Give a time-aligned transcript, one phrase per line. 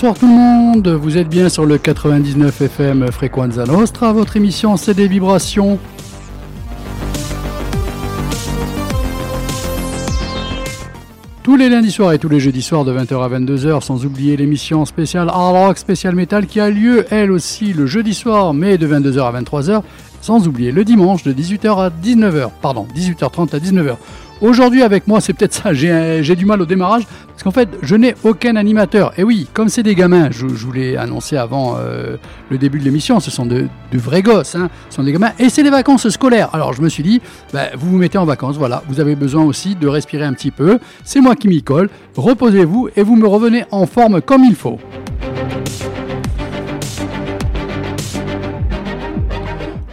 [0.00, 4.76] Bonsoir tout le monde, vous êtes bien sur le 99 FM Frequenza Nostra, votre émission
[4.76, 5.76] c'est des vibrations.
[11.42, 14.36] Tous les lundis soirs et tous les jeudis soirs de 20h à 22h, sans oublier
[14.36, 18.78] l'émission spéciale Hard Rock Spécial Metal qui a lieu elle aussi le jeudi soir, mais
[18.78, 19.82] de 22h à 23h,
[20.20, 23.96] sans oublier le dimanche de 18h à 19h, pardon, 18h30 à 19h.
[24.40, 27.02] Aujourd'hui avec moi, c'est peut-être ça, j'ai j'ai du mal au démarrage,
[27.38, 29.12] parce qu'en fait, je n'ai aucun animateur.
[29.16, 32.16] Et oui, comme c'est des gamins, je, je vous l'ai annoncé avant euh,
[32.50, 35.30] le début de l'émission, ce sont de, de vrais gosses, hein, ce sont des gamins,
[35.38, 36.48] et c'est les vacances scolaires.
[36.52, 37.20] Alors je me suis dit,
[37.52, 40.50] bah, vous vous mettez en vacances, voilà, vous avez besoin aussi de respirer un petit
[40.50, 44.56] peu, c'est moi qui m'y colle, reposez-vous et vous me revenez en forme comme il
[44.56, 44.80] faut.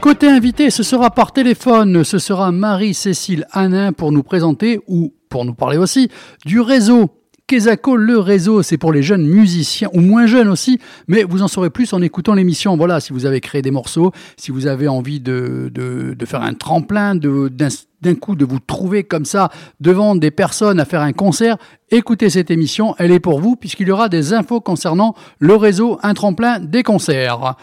[0.02, 5.46] Côté invité, ce sera par téléphone, ce sera Marie-Cécile Hanin pour nous présenter, ou pour
[5.46, 6.10] nous parler aussi,
[6.44, 7.12] du réseau.
[7.48, 11.48] Kesako, le réseau, c'est pour les jeunes musiciens, ou moins jeunes aussi, mais vous en
[11.48, 12.76] saurez plus en écoutant l'émission.
[12.76, 16.42] Voilà, si vous avez créé des morceaux, si vous avez envie de, de, de faire
[16.42, 21.14] un tremplin, d'un coup de vous trouver comme ça devant des personnes à faire un
[21.14, 21.58] concert,
[21.92, 26.00] écoutez cette émission, elle est pour vous, puisqu'il y aura des infos concernant le réseau,
[26.02, 27.56] un tremplin, des concerts.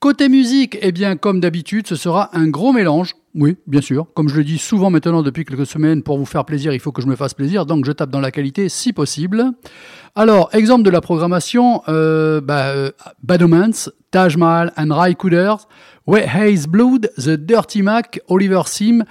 [0.00, 3.14] Côté musique, eh bien, comme d'habitude, ce sera un gros mélange.
[3.34, 4.06] Oui, bien sûr.
[4.14, 6.92] Comme je le dis souvent maintenant depuis quelques semaines, pour vous faire plaisir, il faut
[6.92, 9.52] que je me fasse plaisir, donc je tape dans la qualité si possible.
[10.14, 12.90] Alors, exemple de la programmation, euh, bah, euh,
[14.10, 15.66] Taj Mahal and Ray Cooders,
[16.06, 19.04] Wet Haze Blood, The Dirty Mac, Oliver Sim,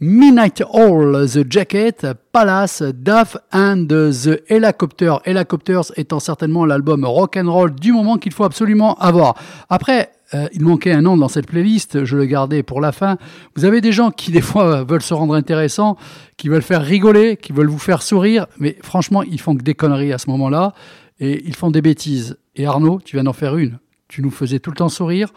[0.00, 5.16] Midnight Hall, The Jacket, Palace, Duff and The Helicopter.
[5.26, 9.34] Helicopters étant certainement l'album rock and roll du moment qu'il faut absolument avoir.
[9.68, 13.18] Après, euh, il manquait un nom dans cette playlist, je le gardais pour la fin.
[13.56, 15.96] Vous avez des gens qui des fois veulent se rendre intéressants,
[16.36, 19.74] qui veulent faire rigoler, qui veulent vous faire sourire, mais franchement, ils font que des
[19.74, 20.72] conneries à ce moment-là
[21.18, 22.38] et ils font des bêtises.
[22.54, 23.78] Et Arnaud, tu viens d'en faire une.
[24.08, 25.32] Tu nous faisais tout le temps sourire,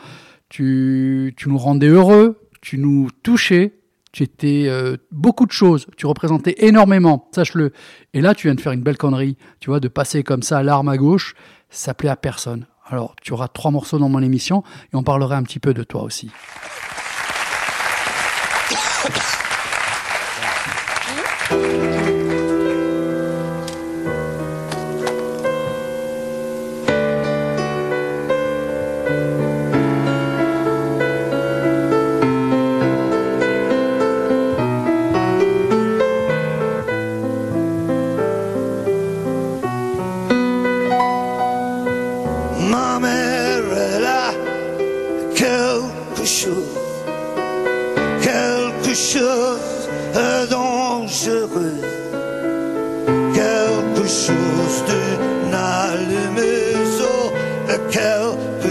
[0.49, 3.73] tu, tu nous rendais heureux, tu nous touchais,
[4.11, 7.71] tu étais euh, beaucoup de choses, tu représentais énormément, sache-le.
[8.13, 10.61] Et là, tu viens de faire une belle connerie, tu vois, de passer comme ça
[10.61, 11.33] l'arme à gauche,
[11.69, 12.67] ça plaît à personne.
[12.89, 15.83] Alors, tu auras trois morceaux dans mon émission et on parlera un petit peu de
[15.83, 16.31] toi aussi.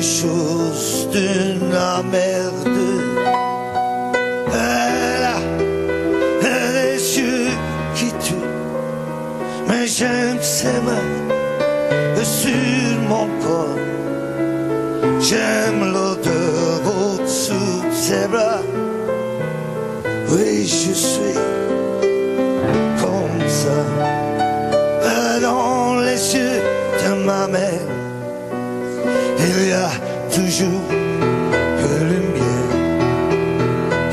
[0.03, 2.69] Chose d'une emmerde.
[4.53, 5.39] Elle a
[6.43, 7.51] les yeux
[7.95, 8.51] qui tuent,
[9.69, 11.33] mais j'aime ses mains
[12.25, 13.79] sur mon corps.
[15.21, 18.63] J'aime l'odeur au-dessous de ses bras.
[20.31, 21.39] Oui, je suis
[23.01, 23.79] comme ça.
[25.41, 26.63] Dans les yeux
[27.03, 27.72] de ma mère,
[30.59, 32.61] que le mien.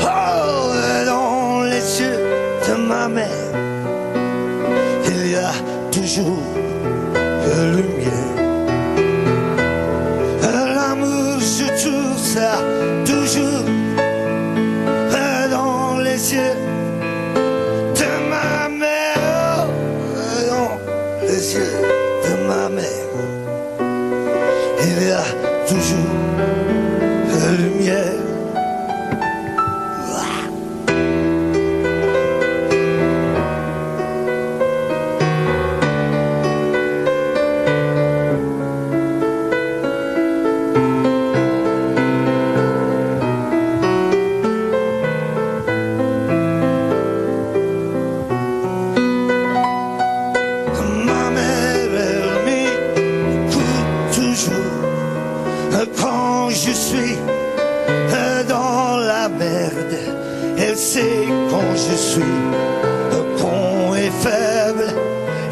[0.00, 0.72] Oh,
[1.04, 2.18] dans les yeux
[2.66, 3.52] de ma mère,
[5.06, 5.52] il y a
[5.92, 6.42] toujours
[7.76, 8.22] le mien.
[10.74, 12.52] L'amour, je trouve ça
[13.04, 13.69] toujours
[60.80, 62.22] Sait quand je suis
[63.38, 64.94] con et faible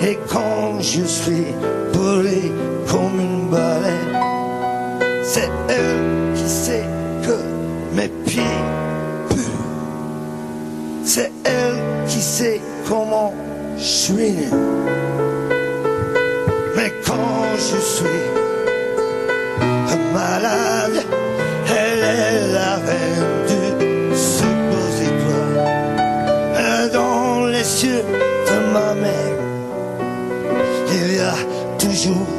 [0.02, 1.48] et quand je suis
[1.92, 2.50] bourré
[2.90, 4.16] comme une baleine.
[5.22, 6.88] C'est elle qui sait
[7.22, 7.36] que
[7.94, 8.42] mes pieds
[9.28, 9.60] puent.
[11.04, 13.34] C'est elle qui sait comment
[13.76, 14.48] je suis né.
[16.74, 18.24] Mais quand je suis
[20.14, 21.04] malade,
[21.68, 23.37] elle est la reine
[28.02, 29.38] de ma mère,
[30.92, 31.34] il y a
[31.78, 32.37] toujours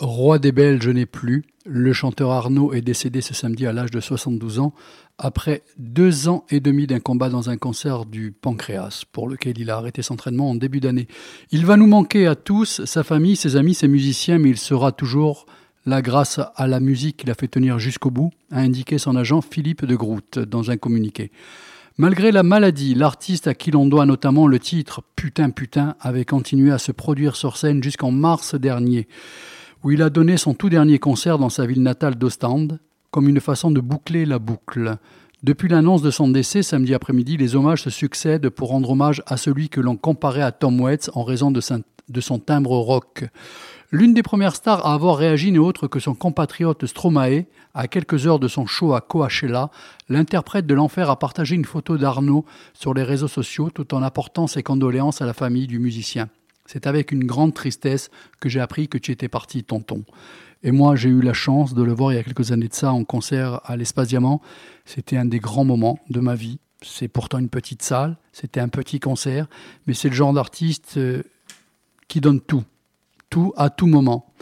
[0.00, 1.44] Roi des Belges n'est plus.
[1.64, 4.74] Le chanteur Arnaud est décédé ce samedi à l'âge de 72 ans,
[5.18, 9.70] après deux ans et demi d'un combat dans un cancer du pancréas, pour lequel il
[9.70, 11.06] a arrêté son entraînement en début d'année.
[11.50, 14.92] Il va nous manquer à tous, sa famille, ses amis, ses musiciens, mais il sera
[14.92, 15.46] toujours
[15.86, 19.40] là grâce à la musique qu'il a fait tenir jusqu'au bout, a indiqué son agent
[19.40, 21.30] Philippe de Groot dans un communiqué.
[21.98, 26.72] Malgré la maladie, l'artiste à qui l'on doit notamment le titre Putain Putain avait continué
[26.72, 29.08] à se produire sur scène jusqu'en mars dernier,
[29.82, 32.78] où il a donné son tout dernier concert dans sa ville natale d'Ostende,
[33.10, 34.96] comme une façon de boucler la boucle.
[35.42, 39.36] Depuis l'annonce de son décès samedi après-midi, les hommages se succèdent pour rendre hommage à
[39.36, 43.24] celui que l'on comparait à Tom Waits en raison de, son timbre rock.
[43.90, 47.46] L'une des premières stars à avoir réagi n'est autre que son compatriote Stromae.
[47.74, 49.70] À quelques heures de son show à Coachella,
[50.08, 54.46] l'interprète de l'enfer a partagé une photo d'Arnaud sur les réseaux sociaux tout en apportant
[54.46, 56.28] ses condoléances à la famille du musicien.
[56.72, 58.10] C'est avec une grande tristesse
[58.40, 60.04] que j'ai appris que tu étais parti, tonton.
[60.62, 62.72] Et moi, j'ai eu la chance de le voir il y a quelques années de
[62.72, 64.40] ça en concert à l'Espace Diamant.
[64.86, 66.60] C'était un des grands moments de ma vie.
[66.80, 69.48] C'est pourtant une petite salle, c'était un petit concert,
[69.86, 71.22] mais c'est le genre d'artiste euh,
[72.08, 72.64] qui donne tout,
[73.28, 74.32] tout à tout moment.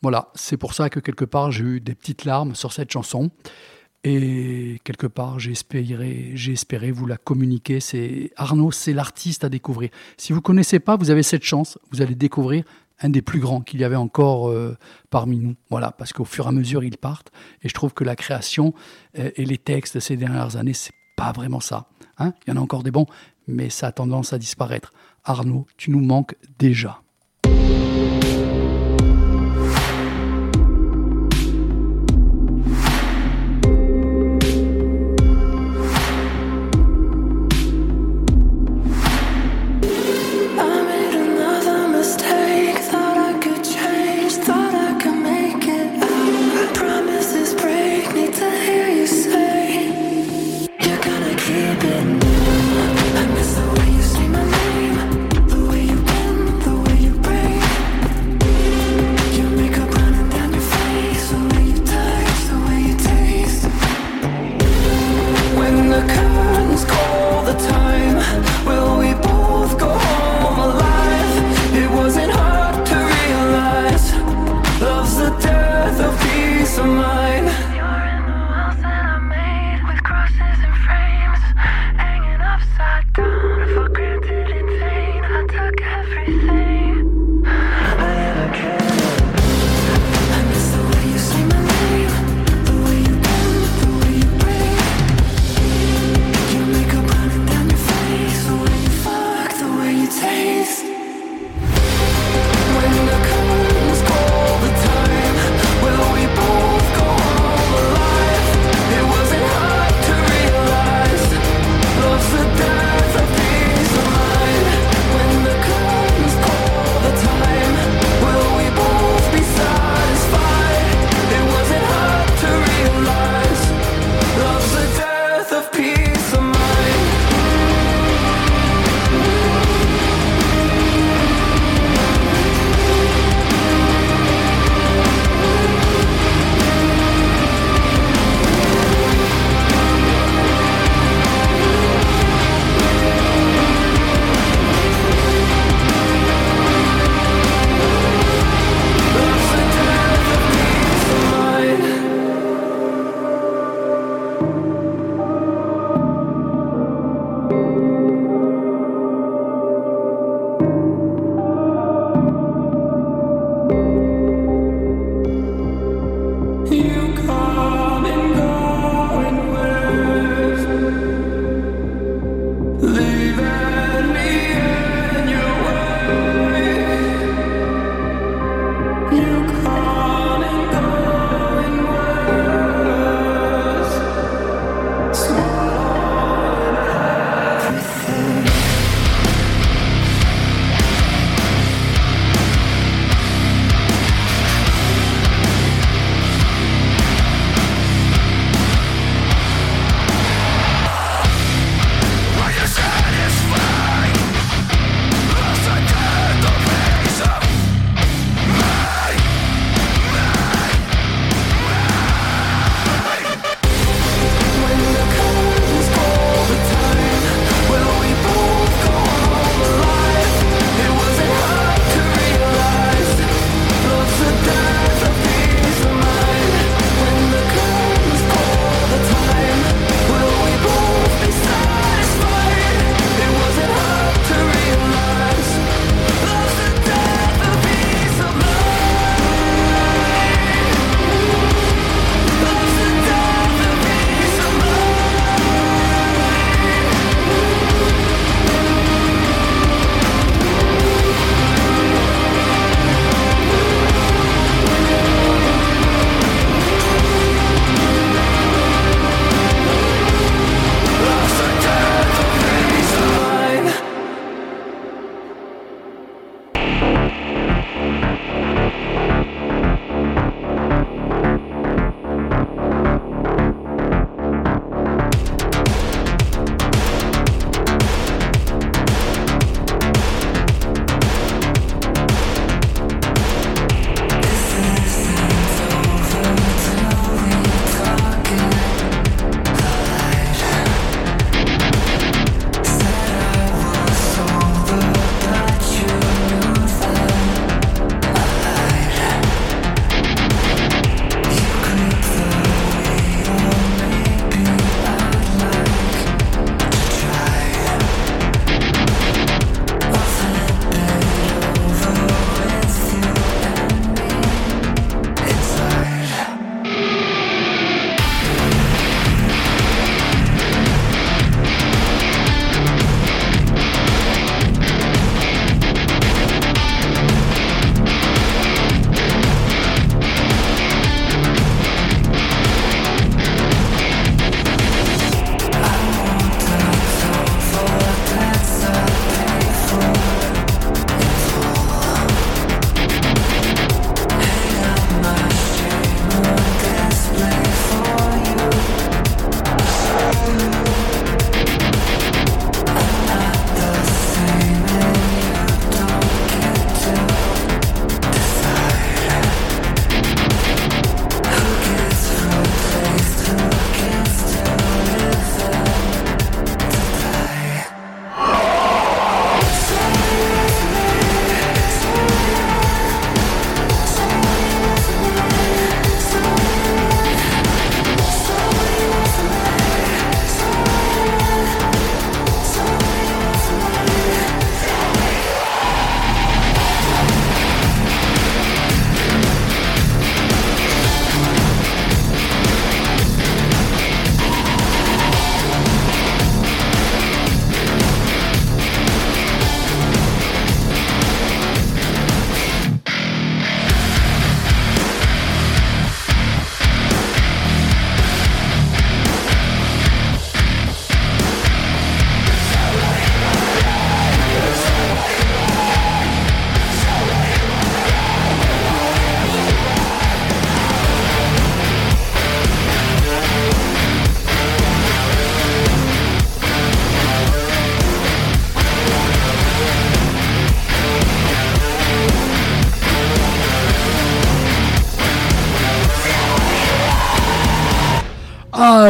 [0.00, 3.30] Voilà, c'est pour ça que quelque part j'ai eu des petites larmes sur cette chanson.
[4.08, 5.38] Et quelque part,
[6.52, 7.80] espéré vous la communiquer.
[7.80, 9.90] C'est Arnaud, c'est l'artiste à découvrir.
[10.16, 11.76] Si vous connaissez pas, vous avez cette chance.
[11.90, 12.62] Vous allez découvrir
[13.00, 14.76] un des plus grands qu'il y avait encore euh,
[15.10, 15.56] parmi nous.
[15.70, 17.32] Voilà, parce qu'au fur et à mesure, ils partent.
[17.64, 18.74] Et je trouve que la création
[19.18, 21.88] euh, et les textes ces dernières années, c'est pas vraiment ça.
[22.18, 23.06] Hein Il y en a encore des bons,
[23.48, 24.92] mais ça a tendance à disparaître.
[25.24, 27.02] Arnaud, tu nous manques déjà.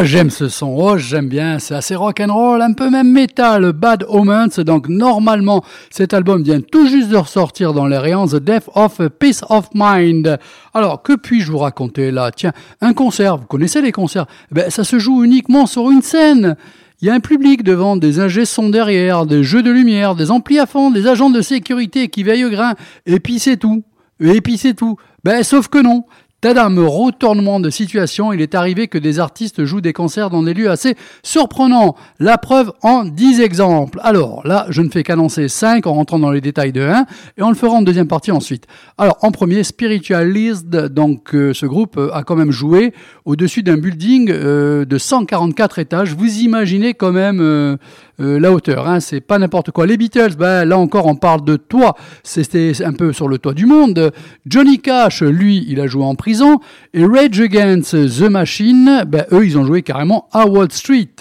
[0.07, 0.75] J'aime ce son.
[0.77, 1.59] Oh, j'aime bien.
[1.59, 3.73] C'est assez rock and roll, un peu même métal.
[3.73, 4.59] Bad Omens.
[4.59, 8.99] Donc, normalement, cet album vient tout juste de ressortir dans les rayons The Death of
[9.19, 10.39] Peace of Mind.
[10.73, 12.31] Alors, que puis-je vous raconter là?
[12.31, 13.37] Tiens, un concert.
[13.37, 14.25] Vous connaissez les concerts?
[14.51, 16.55] Ben, ça se joue uniquement sur une scène.
[17.01, 20.31] Il y a un public devant, des ingés sont derrière, des jeux de lumière, des
[20.31, 22.73] amplis à fond, des agents de sécurité qui veillent au grain.
[23.05, 23.83] Et puis c'est tout.
[24.19, 24.97] Et puis c'est tout.
[25.23, 26.05] Ben, sauf que non.
[26.39, 30.53] Tadam, retournement de situation, il est arrivé que des artistes jouent des concerts dans des
[30.53, 31.95] lieux assez surprenants.
[32.19, 33.99] La preuve en 10 exemples.
[34.03, 37.41] Alors là, je ne fais qu'annoncer 5 en rentrant dans les détails de 1 et
[37.41, 38.67] on le fera en deuxième partie ensuite.
[38.99, 42.93] Alors en premier, Spiritualized, donc euh, ce groupe euh, a quand même joué
[43.25, 46.13] au-dessus d'un building euh, de 144 étages.
[46.13, 47.79] Vous imaginez quand même
[48.19, 49.85] euh, la hauteur, hein, c'est pas n'importe quoi.
[49.85, 53.53] Les Beatles, ben, là encore on parle de toit, c'était un peu sur le toit
[53.53, 54.11] du monde.
[54.47, 56.59] Johnny Cash, lui, il a joué en prison.
[56.93, 61.15] Et Rage Against the Machine, ben, eux, ils ont joué carrément à Wall Street.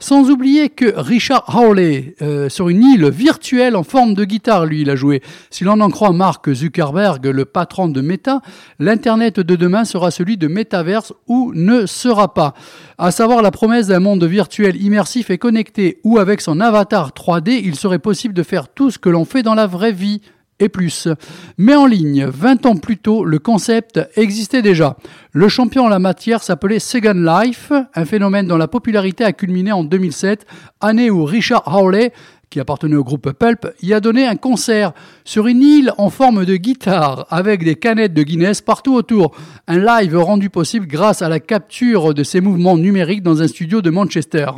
[0.00, 4.80] Sans oublier que Richard Hawley, euh, sur une île virtuelle en forme de guitare, lui,
[4.80, 5.22] il a joué.
[5.50, 8.40] Si l'on en croit Mark Zuckerberg, le patron de Meta,
[8.80, 12.54] l'Internet de demain sera celui de Metaverse ou ne sera pas.
[13.02, 17.58] À savoir la promesse d'un monde virtuel immersif et connecté où avec son avatar 3D,
[17.64, 20.20] il serait possible de faire tout ce que l'on fait dans la vraie vie
[20.58, 21.08] et plus.
[21.56, 24.98] Mais en ligne, 20 ans plus tôt, le concept existait déjà.
[25.32, 29.72] Le champion en la matière s'appelait Second Life, un phénomène dont la popularité a culminé
[29.72, 30.44] en 2007,
[30.82, 32.12] année où Richard Hawley
[32.50, 34.92] qui appartenait au groupe Pulp, y a donné un concert
[35.24, 39.36] sur une île en forme de guitare avec des canettes de Guinness partout autour.
[39.68, 43.82] Un live rendu possible grâce à la capture de ses mouvements numériques dans un studio
[43.82, 44.50] de Manchester.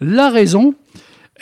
[0.00, 0.74] La raison,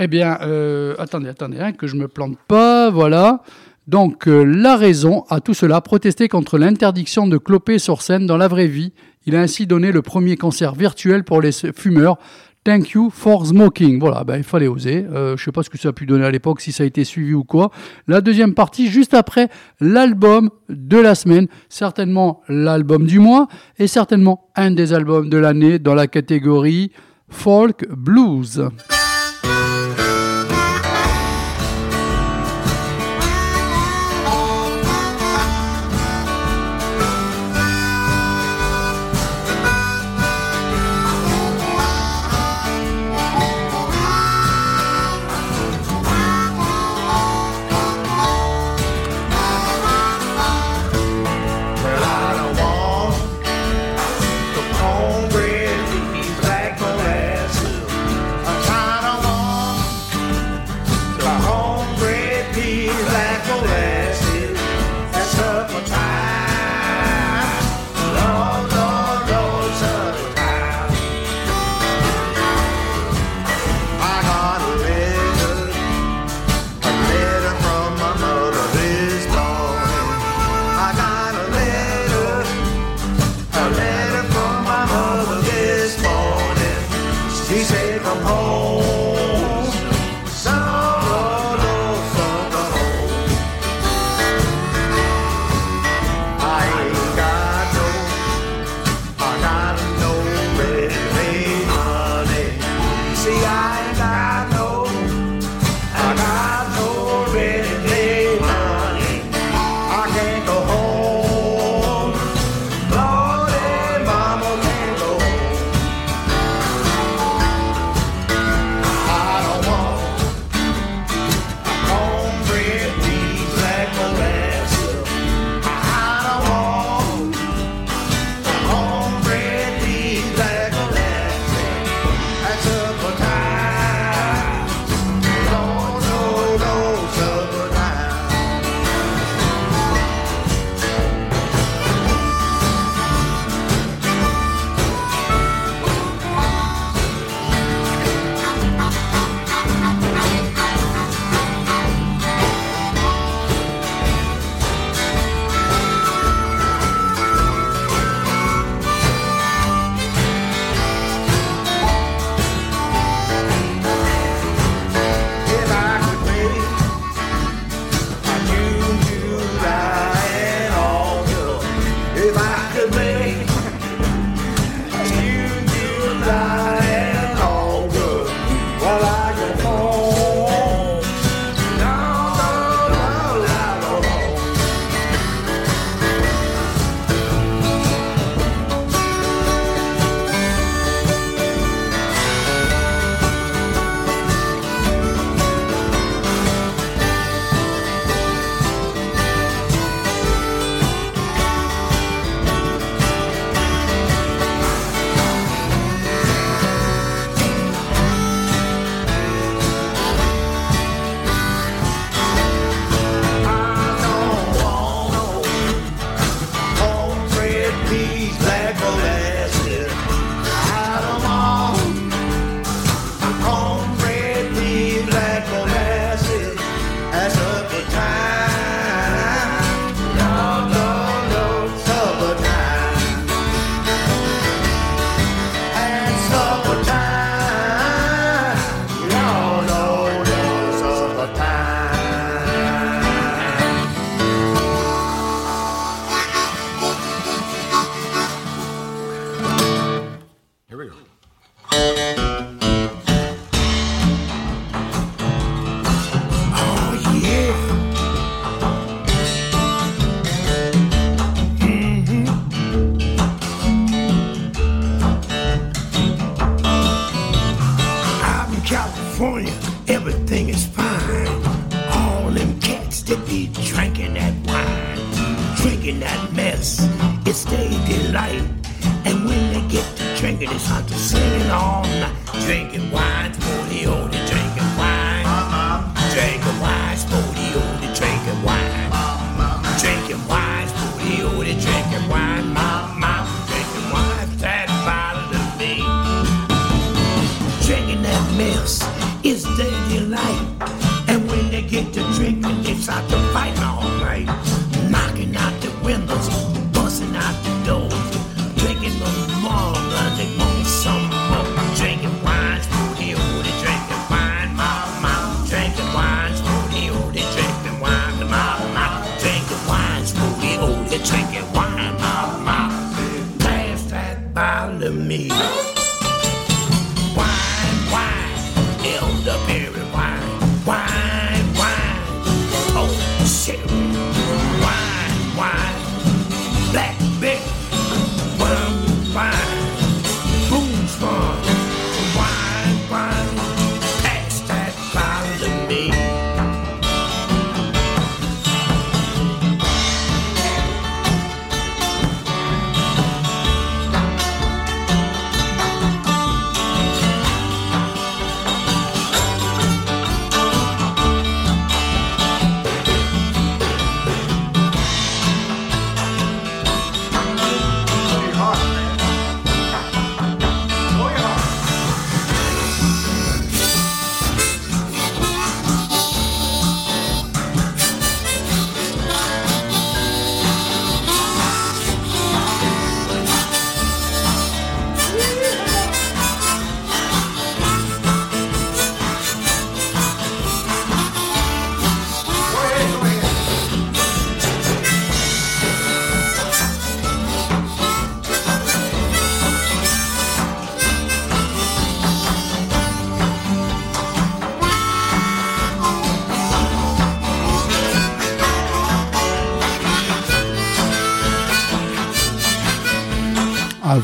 [0.00, 3.42] eh bien, euh, attendez, attendez, hein, que je me plante pas, voilà.
[3.86, 8.36] Donc, euh, la raison à tout cela, protester contre l'interdiction de cloper sur scène dans
[8.36, 8.92] la vraie vie.
[9.26, 12.18] Il a ainsi donné le premier concert virtuel pour les fumeurs.
[12.66, 14.00] Thank you for smoking.
[14.00, 15.06] Voilà, ben, il fallait oser.
[15.08, 16.86] Euh, je sais pas ce que ça a pu donner à l'époque, si ça a
[16.86, 17.70] été suivi ou quoi.
[18.08, 19.48] La deuxième partie, juste après
[19.80, 23.46] l'album de la semaine, certainement l'album du mois
[23.78, 26.90] et certainement un des albums de l'année dans la catégorie
[27.28, 28.68] folk blues.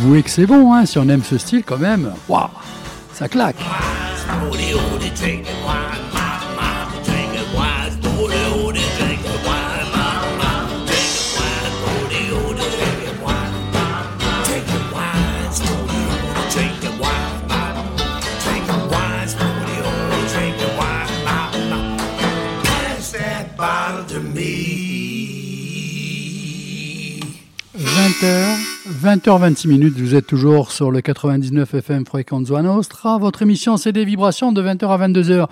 [0.03, 2.13] Avouez que c'est bon, hein, si on aime ce style quand même.
[2.29, 2.49] Waouh,
[3.15, 3.52] ça claque.
[29.23, 33.19] 20h26 minutes, vous êtes toujours sur le 99 FM Frequenza Nostra.
[33.19, 35.47] Votre émission, c'est des vibrations de 20h à 22h.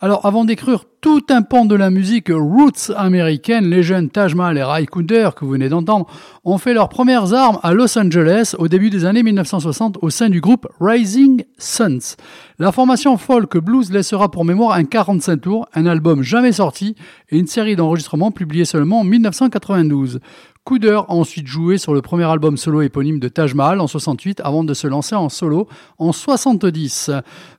[0.00, 4.58] Alors, avant d'écrire tout un pan de la musique roots américaine, les jeunes Taj Mahal
[4.58, 6.06] et Ray Cooder, que vous venez d'entendre,
[6.44, 10.28] ont fait leurs premières armes à Los Angeles au début des années 1960 au sein
[10.28, 12.14] du groupe Rising Suns.
[12.60, 16.94] La formation folk blues laissera pour mémoire un 45 tours, un album jamais sorti
[17.30, 20.20] et une série d'enregistrements publiés seulement en 1992.
[20.66, 24.40] Cooder a ensuite joué sur le premier album solo éponyme de Taj Mahal en 68
[24.42, 27.12] avant de se lancer en solo en 70.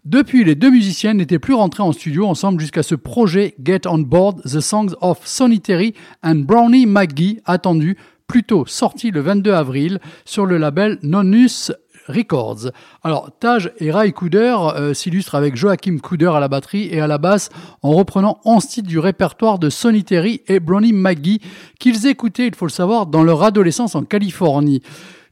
[0.03, 3.99] Depuis, les deux musiciens n'étaient plus rentrés en studio ensemble jusqu'à ce projet Get on
[3.99, 9.99] Board The Songs of Sonny Terry and Brownie McGee attendu plutôt sorti le 22 avril
[10.25, 11.71] sur le label Nonus
[12.07, 12.71] Records.
[13.03, 17.07] Alors, Taj et Ray Cooder euh, s'illustrent avec Joachim Cooder à la batterie et à
[17.07, 17.49] la basse
[17.81, 21.41] en reprenant 11 titres du répertoire de Sonny Terry et Brownie McGee
[21.79, 24.81] qu'ils écoutaient, il faut le savoir, dans leur adolescence en Californie.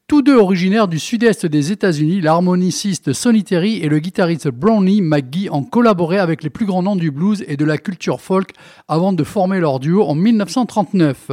[0.07, 5.49] Tous deux originaires du sud-est des États-Unis, l'harmoniciste Sonny Terry et le guitariste Brownie McGee
[5.49, 8.51] ont collaboré avec les plus grands noms du blues et de la culture folk
[8.87, 11.31] avant de former leur duo en 1939.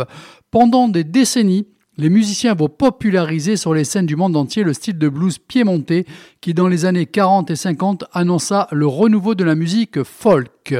[0.50, 1.66] Pendant des décennies,
[1.98, 6.06] les musiciens vont populariser sur les scènes du monde entier le style de blues piémontais
[6.40, 10.74] qui, dans les années 40 et 50, annonça le renouveau de la musique folk.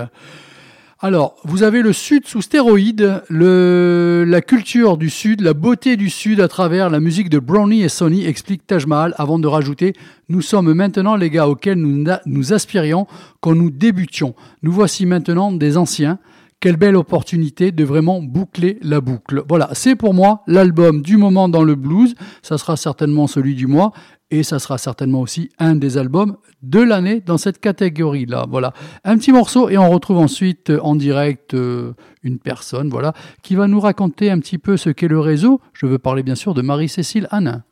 [1.05, 6.09] Alors, vous avez le Sud sous stéroïdes, le, la culture du Sud, la beauté du
[6.09, 9.95] Sud à travers la musique de Brownie et Sonny, explique Taj Mahal avant de rajouter
[10.29, 13.09] Nous sommes maintenant les gars auxquels nous aspirions
[13.41, 14.37] quand nous débutions.
[14.63, 16.21] Nous voici maintenant des anciens.
[16.63, 19.43] Quelle belle opportunité de vraiment boucler la boucle.
[19.49, 22.15] Voilà, c'est pour moi l'album du moment dans le blues.
[22.41, 23.91] Ça sera certainement celui du mois
[24.31, 28.47] et ça sera certainement aussi un des albums de l'année dans cette catégorie-là.
[28.49, 33.57] Voilà, un petit morceau et on retrouve ensuite en direct euh, une personne, voilà, qui
[33.57, 35.61] va nous raconter un petit peu ce qu'est le réseau.
[35.73, 37.65] Je veux parler bien sûr de Marie-Cécile Hanin.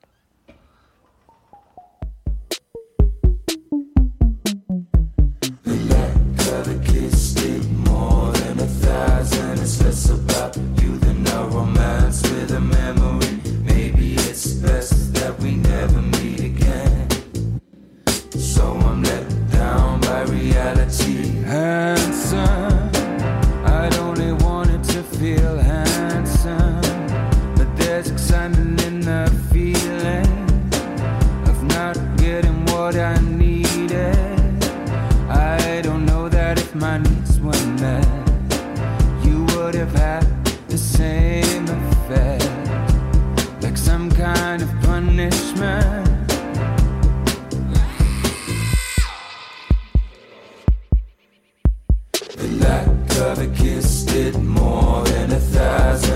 [25.20, 25.59] feel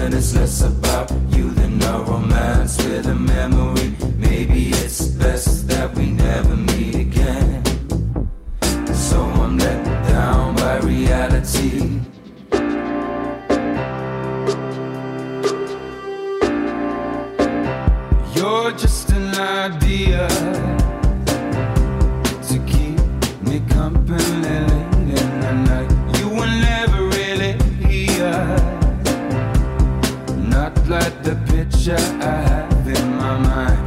[0.05, 0.19] thousand.
[0.19, 3.95] It's less about you than a romance with a memory.
[4.17, 6.74] Maybe it's best that we never meet
[31.85, 33.84] picture I have in my mind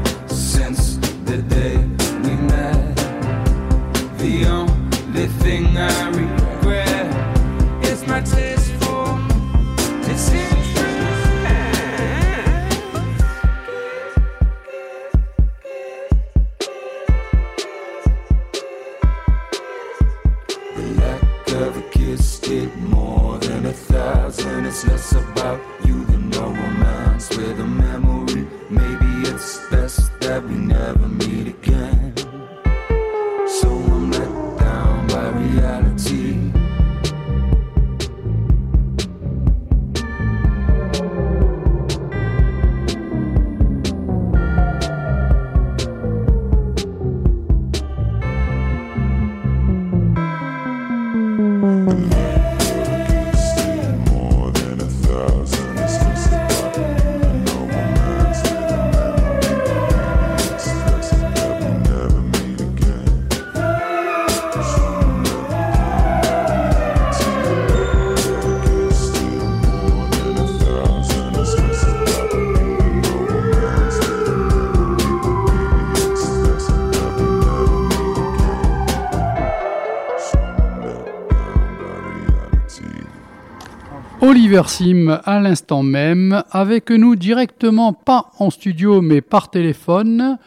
[84.47, 90.37] Sim à l'instant même, avec nous directement, pas en studio mais par téléphone,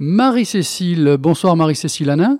[0.00, 1.16] Marie-Cécile.
[1.20, 2.38] Bonsoir Marie-Cécile Hanin.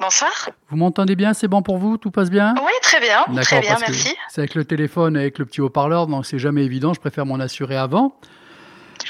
[0.00, 0.30] Bonsoir.
[0.68, 1.34] Vous m'entendez bien?
[1.34, 1.96] C'est bon pour vous?
[1.98, 2.54] Tout passe bien?
[2.58, 4.14] Oui, très bien, très bien, merci.
[4.28, 7.40] c'est avec le téléphone, avec le petit haut-parleur, donc c'est jamais évident, je préfère m'en
[7.40, 8.14] assurer avant.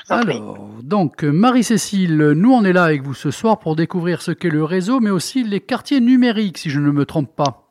[0.09, 4.49] Alors, donc, Marie-Cécile, nous on est là avec vous ce soir pour découvrir ce qu'est
[4.49, 7.70] le réseau, mais aussi les quartiers numériques, si je ne me trompe pas.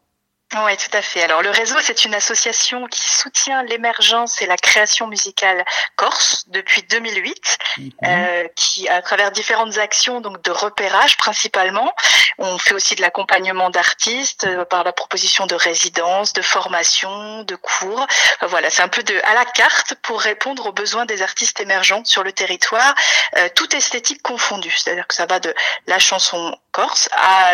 [0.56, 1.22] Oui, tout à fait.
[1.22, 5.64] Alors le réseau, c'est une association qui soutient l'émergence et la création musicale
[5.96, 7.58] corse depuis 2008,
[8.04, 11.94] euh, qui à travers différentes actions donc de repérage principalement,
[12.40, 17.56] on fait aussi de l'accompagnement d'artistes euh, par la proposition de résidences, de formations, de
[17.56, 18.08] cours.
[18.42, 22.04] Voilà, c'est un peu de à la carte pour répondre aux besoins des artistes émergents
[22.06, 22.96] sur le territoire,
[23.38, 24.74] euh, toute esthétique confondue.
[24.76, 25.54] C'est-à-dire que ça va de
[25.86, 27.54] la chanson corse à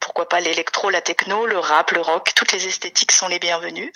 [0.00, 3.92] pourquoi pas l'électro, la techno, le rap, le rock, toutes les esthétiques sont les bienvenues.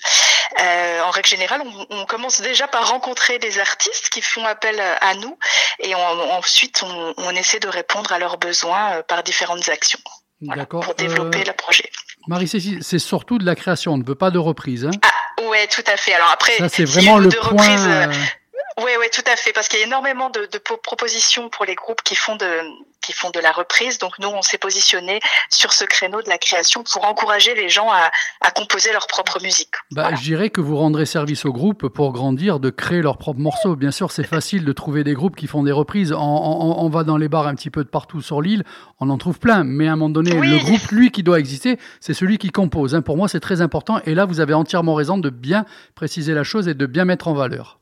[0.61, 4.81] Euh, en règle générale, on, on commence déjà par rencontrer des artistes qui font appel
[5.01, 5.39] à nous
[5.79, 10.01] et on- ensuite on, on essaie de répondre à leurs besoins euh, par différentes actions
[10.41, 11.89] voilà, pour développer Euh, le projet.
[12.27, 14.87] Marie-Cécile, c'est surtout de la création, on ne veut pas de reprise.
[14.87, 14.91] Hein?
[15.39, 16.13] Ah ouais, tout à fait.
[16.15, 17.49] Alors après, Ça, c'est vraiment le de point.
[17.51, 18.13] reprises, euh,
[18.85, 21.65] Oui, oui, tout à fait, parce qu'il y a énormément de, de po- propositions pour
[21.65, 22.47] les groupes qui font de
[23.03, 23.97] qui font de la reprise.
[23.99, 27.91] Donc nous, on s'est positionné sur ce créneau de la création pour encourager les gens
[27.91, 28.11] à,
[28.43, 29.71] à composer leur propre musique.
[29.91, 30.17] Bah, Voilà.
[30.19, 33.75] Je dirais que vous rendrez service aux groupes pour grandir, de créer leurs propres morceaux.
[33.75, 36.13] Bien sûr, c'est facile de trouver des groupes qui font des reprises.
[36.13, 38.65] On, on- on va dans les bars un petit peu de partout sur l'île,
[39.01, 39.65] on en trouve plein.
[39.65, 40.49] Mais à un moment donné, Oui.
[40.51, 42.95] le groupe, lui, qui doit exister, c'est celui qui compose.
[42.95, 43.01] hein.
[43.01, 43.99] Pour moi, c'est très important.
[44.05, 45.65] Et là, vous avez entièrement raison de bien
[45.95, 47.79] préciser la chose et de bien mettre en valeur.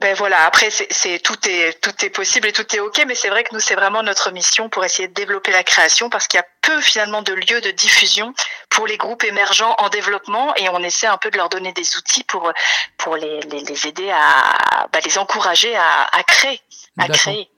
[0.00, 0.46] Ben voilà.
[0.46, 3.52] Après, c'est tout est tout est possible et tout est ok, mais c'est vrai que
[3.52, 6.46] nous, c'est vraiment notre mission pour essayer de développer la création, parce qu'il y a
[6.62, 8.32] peu finalement de lieux de diffusion
[8.70, 11.96] pour les groupes émergents en développement, et on essaie un peu de leur donner des
[11.96, 12.50] outils pour
[12.96, 16.60] pour les les, les aider à bah, les encourager à, à créer,
[16.98, 17.50] à créer.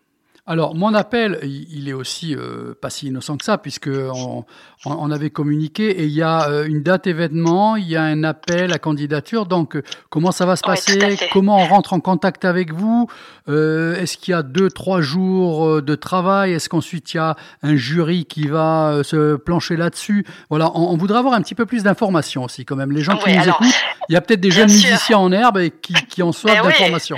[0.44, 5.30] Alors, mon appel, il est aussi euh, pas si innocent que ça, puisque on, avait
[5.30, 8.78] communiqué et il y a euh, une date événement, il y a un appel à
[8.80, 9.46] candidature.
[9.46, 11.16] Donc, euh, comment ça va se passer?
[11.32, 13.06] Comment on rentre en contact avec vous?
[13.48, 16.54] Euh, Est-ce qu'il y a deux, trois jours de travail?
[16.54, 20.26] Est-ce qu'ensuite il y a un jury qui va se plancher là-dessus?
[20.50, 22.90] Voilà, on, on voudrait avoir un petit peu plus d'informations aussi, quand même.
[22.90, 24.90] Les gens qui nous alors, écoutent, il y a peut-être des jeunes sûr.
[24.90, 27.14] musiciens en herbe et qui, qui en soif Ben oui.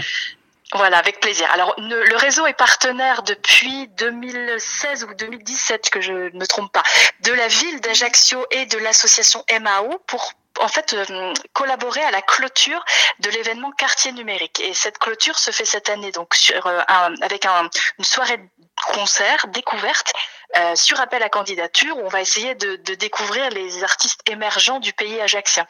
[0.73, 1.49] Voilà, avec plaisir.
[1.53, 6.83] Alors, le réseau est partenaire depuis 2016 ou 2017, que je ne me trompe pas,
[7.21, 12.23] de la ville d'Ajaccio et de l'association MAO pour en fait euh, collaborer à la
[12.23, 12.85] clôture
[13.21, 17.15] de l'événement quartier numérique et cette clôture se fait cette année donc sur euh, un,
[17.23, 18.49] avec un, une soirée de
[18.93, 20.13] concert découverte
[20.57, 24.93] euh, sur appel à candidature où on va essayer de découvrir les artistes émergents du
[24.93, 25.67] pays ajaccien.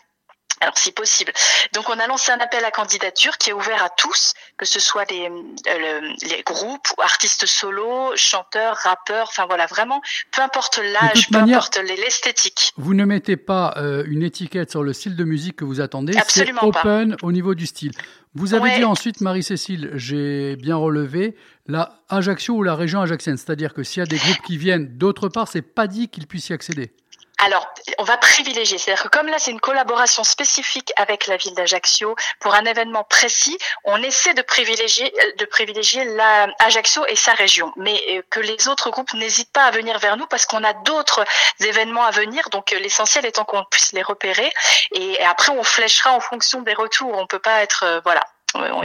[0.60, 1.32] Alors si possible.
[1.72, 4.78] Donc on a lancé un appel à candidature qui est ouvert à tous, que ce
[4.80, 5.30] soit les, euh,
[5.66, 10.00] le- les groupes, ou artistes solos, chanteurs, rappeurs, enfin voilà, vraiment,
[10.30, 12.72] peu importe l'âge, peu manière- importe les- l'esthétique.
[12.76, 16.14] Vous ne mettez pas euh, une étiquette sur le style de musique que vous attendez,
[16.28, 16.64] c'est pas.
[16.64, 17.92] open au niveau du style.
[18.36, 18.76] Vous avez Ouais.
[18.78, 21.36] dit ensuite, Marie-Cécile, j'ai bien relevé,
[21.66, 24.98] la Ajaccio ou la région ajaxienne, c'est-à-dire que s'il y a des groupes qui viennent
[24.98, 26.92] d'autre part, c'est pas dit qu'ils puissent y accéder.
[27.38, 27.66] Alors,
[27.98, 28.78] on va privilégier.
[28.78, 33.04] C'est-à-dire que comme là, c'est une collaboration spécifique avec la ville d'Ajaccio pour un événement
[33.04, 37.72] précis, on essaie de privilégier, de privilégier la Ajaccio et sa région.
[37.76, 40.72] Mais euh, que les autres groupes n'hésitent pas à venir vers nous parce qu'on a
[40.72, 41.24] d'autres
[41.60, 42.48] événements à venir.
[42.50, 44.52] Donc, euh, l'essentiel étant qu'on puisse les repérer.
[44.92, 47.12] Et, après, on fléchera en fonction des retours.
[47.14, 48.22] On peut pas être, euh, voilà.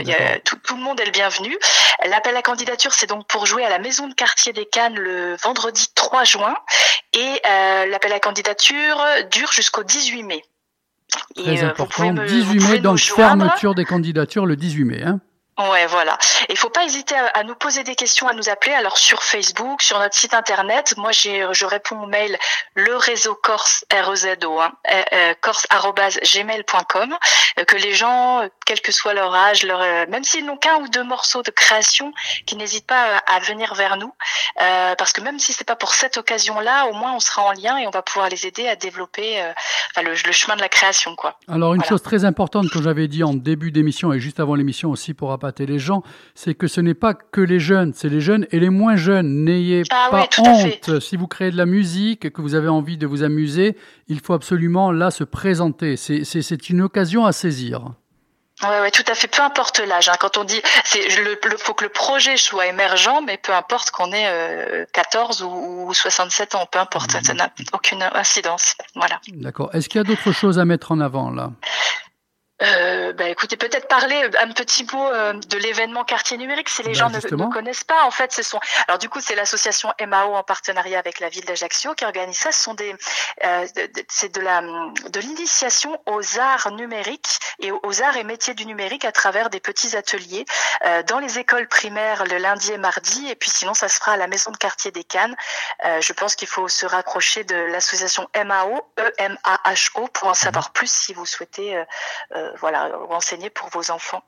[0.00, 1.56] Il y a- tout, tout le monde est le bienvenu.
[2.08, 5.36] L'appel à candidature, c'est donc pour jouer à la maison de quartier des Cannes le
[5.42, 6.54] vendredi 3 juin.
[7.12, 8.98] Et euh, l'appel à candidature
[9.30, 10.42] dure jusqu'au 18 mai.
[11.36, 11.86] Et, Très euh, vous important.
[11.94, 15.02] pouvez me- 18 vous pouvez mai, donc fermeture des candidatures le 18 mai.
[15.04, 15.20] Hein.
[15.68, 16.16] Ouais, voilà.
[16.48, 18.72] Il faut pas hésiter à, à nous poser des questions, à nous appeler.
[18.72, 22.38] Alors sur Facebook, sur notre site internet, moi j'ai, je réponds au mail
[22.74, 25.66] le réseau Corse E hein, euh, euh, corse
[26.34, 27.16] gmail.com
[27.58, 30.56] euh, que les gens, euh, quel que soit leur âge, leur, euh, même s'ils n'ont
[30.56, 32.12] qu'un ou deux morceaux de création,
[32.46, 34.12] qui n'hésitent pas euh, à venir vers nous,
[34.62, 37.52] euh, parce que même si c'est pas pour cette occasion-là, au moins on sera en
[37.52, 39.52] lien et on va pouvoir les aider à développer euh,
[39.90, 41.38] enfin, le, le chemin de la création, quoi.
[41.48, 41.88] Alors une Voilà.
[41.88, 45.32] chose très importante que j'avais dit en début d'émission et juste avant l'émission aussi pour
[45.50, 46.02] appâter les gens,
[46.34, 49.44] c'est que ce n'est pas que les jeunes, c'est les jeunes et les moins jeunes.
[49.44, 52.96] N'ayez Ah pas oui, honte si vous créez de la musique, que vous avez envie
[52.96, 53.76] de vous amuser,
[54.08, 55.96] il faut absolument là se présenter.
[55.96, 57.82] C'est- C'est c'est une occasion à saisir.
[58.62, 59.26] Ouais, ouais, tout à fait.
[59.26, 60.10] Peu importe l'âge.
[60.10, 60.16] hein.
[60.20, 63.90] Quand on dit, c'est le, le- faut que le projet soit émergent, mais peu importe
[63.90, 68.74] qu'on ait euh, 14 ou, ou 67 ans, peu importe, ça n'a aucune incidence.
[68.94, 69.18] Voilà.
[69.28, 69.70] D'accord.
[69.74, 71.52] Est-ce qu'il y a d'autres choses à mettre en avant là?
[72.62, 76.92] Euh, bah, écoutez, peut-être parler un petit mot euh, de l'événement quartier numérique si les
[76.92, 78.04] Bah, gens ne, connaissent pas.
[78.04, 78.60] En fait, ce sont.
[78.86, 82.52] Alors du coup, c'est l'association MAO en partenariat avec la ville d'Ajaccio qui organise ça.
[82.52, 82.94] Ce sont des,
[83.44, 83.66] euh,
[84.08, 89.04] c'est de la de l'initiation aux arts numériques et aux arts et métiers du numérique
[89.04, 90.44] à travers des petits ateliers
[90.84, 93.28] euh, dans les écoles primaires le lundi et mardi.
[93.28, 95.36] Et puis sinon, ça se fera à la maison de quartier des Cannes.
[95.84, 100.08] Euh, je pense qu'il faut se rapprocher de l'association MAO, E M A H O,
[100.08, 101.82] pour en savoir plus si vous souhaitez.
[102.58, 104.22] Voilà, renseigner pour vos enfants.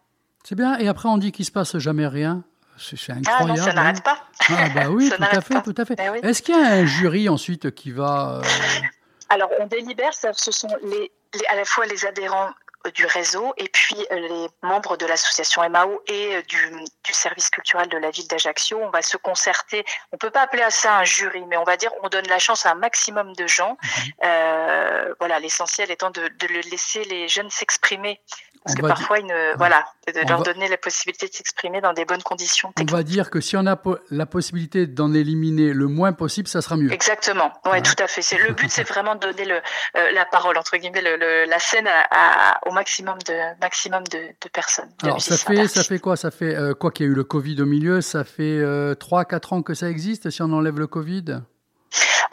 [0.45, 0.79] C'est bien.
[0.79, 2.43] Et après on dit qu'il se passe jamais rien.
[2.79, 3.49] C'est c'est Ah incroyable.
[3.51, 3.75] non, ça hein.
[3.75, 4.19] n'arrête pas.
[4.49, 5.97] Ah bah oui, tout à fait, tout à fait.
[6.03, 6.19] Eh oui.
[6.23, 8.43] Est-ce qu'il y a un jury ensuite qui va euh,
[9.29, 12.51] Alors, on délibère, ça, ce sont les, les- à la fois les adhérents
[12.91, 16.71] du réseau et puis euh, les membres de l'association MAO et euh, du,
[17.05, 18.79] du service culturel de la ville d'Ajaccio.
[18.79, 19.85] On va se concerter.
[20.13, 22.39] On peut pas appeler à ça un jury, mais on va dire on donne la
[22.39, 23.77] chance à un maximum de gens.
[23.83, 24.13] Mhm.
[24.25, 28.21] Euh, voilà, l'essentiel étant de, de le laisser les jeunes s'exprimer.
[28.65, 31.33] Parce On que parfois, ils ne, voilà, de On leur va- donner la possibilité de
[31.33, 32.69] s'exprimer dans des bonnes conditions.
[32.69, 32.93] On techniques.
[32.97, 36.63] va dire que si on a po- la possibilité d'en éliminer le moins possible, ça
[36.63, 36.93] sera mieux.
[36.93, 37.83] Exactement, ouais, Ouais.
[37.83, 38.23] tout à fait.
[38.39, 41.59] Le but, c'est vraiment de donner le, euh, la parole entre guillemets, le, le- la
[41.59, 42.07] scène à,
[42.53, 44.89] à- au maximum de maximum de, de personnes.
[45.03, 46.17] de Alors ça fait ça fait quoi?
[46.17, 48.95] Ça fait euh, quoi qu'il y a eu le Covid au milieu Ça fait euh,
[48.95, 51.41] 3-4 ans que ça existe si on enlève le Covid?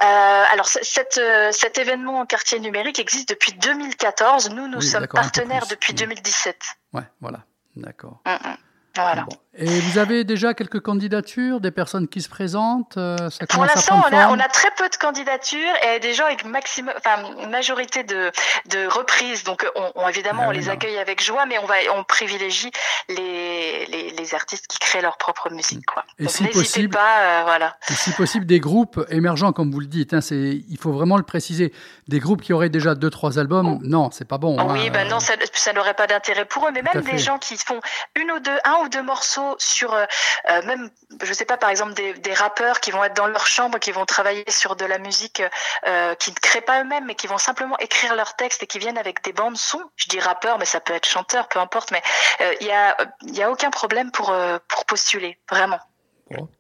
[0.02, 4.50] Euh, alors cette, euh, cet événement en quartier numérique existe depuis 2014.
[4.52, 5.98] Nous, nous Oui, sommes partenaires depuis Mm.
[5.98, 6.62] 2017.
[6.94, 7.40] Ouais, voilà,
[7.76, 8.22] d'accord.
[8.26, 8.58] Mm, mm.
[8.96, 9.22] Voilà.
[9.24, 9.38] Bon.
[9.58, 13.96] Et vous avez déjà quelques candidatures, des personnes qui se présentent euh, Ça Pour l'instant,
[13.96, 17.18] on a, forme on a très peu de candidatures et des gens avec maximum, enfin,
[17.44, 18.32] une majorité de,
[18.70, 19.44] de reprises.
[19.44, 20.74] Donc, on, on- évidemment, Ah on oui, les non.
[20.74, 22.70] accueille avec joie, mais on va, on privilégie
[23.10, 26.06] les, les, les artistes qui créent leur propre musique, quoi.
[26.20, 27.76] Et Donc, si possible- pas, euh, voilà.
[27.90, 30.14] Et si possible, des groupes émergents, comme vous le dites.
[30.14, 31.74] Hein, c'est, il faut vraiment le préciser.
[32.08, 34.58] Des groupes qui auraient déjà deux, trois albums, non, c'est pas bon.
[34.60, 34.68] Oh.
[34.70, 34.92] oui, hein.
[34.94, 36.72] ben non, ça, ça n'aurait pas d'intérêt pour eux.
[36.72, 37.12] Mais même fait.
[37.14, 37.80] des gens qui font
[38.16, 40.06] une ou deux, un ou deux morceaux sur, euh,
[40.50, 40.90] euh, même,
[41.24, 44.06] je sais pas, par exemple, des, rappeurs qui vont être dans leur chambre, qui vont
[44.06, 45.42] travailler sur de la musique,
[45.88, 48.80] euh, qui ne créent pas eux-mêmes, mais qui vont simplement écrire leurs textes et qui
[48.80, 49.82] viennent avec des bandes son.
[49.96, 51.92] Je dis rappeur, mais ça peut être chanteur, peu importe.
[51.92, 52.02] Mais
[52.42, 55.80] euh, il y a, y a aucun problème euh, pour postuler, vraiment.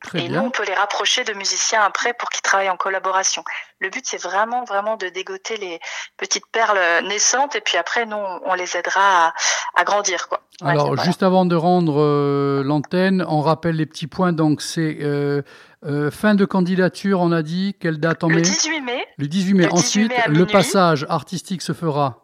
[0.04, 3.44] Très Et nous, on peut les rapprocher de musiciens après pour qu'ils travaillent en collaboration.
[3.80, 5.80] Le but, c'est vraiment, vraiment de dégoter les
[6.18, 9.34] petites perles naissantes et puis après, nous, on les aidera à,
[9.76, 10.42] à grandir, quoi.
[10.62, 11.04] Alors, dire, voilà.
[11.04, 14.34] juste avant de rendre euh, l'antenne, on rappelle les petits points.
[14.34, 15.42] Donc, c'est euh,
[15.86, 17.76] euh, fin de candidature, on a dit.
[17.80, 19.64] Quelle date Le 18 mai, Le 18 mai.
[19.64, 22.20] le 18 Ensuite, mai à le passage artistique se fera.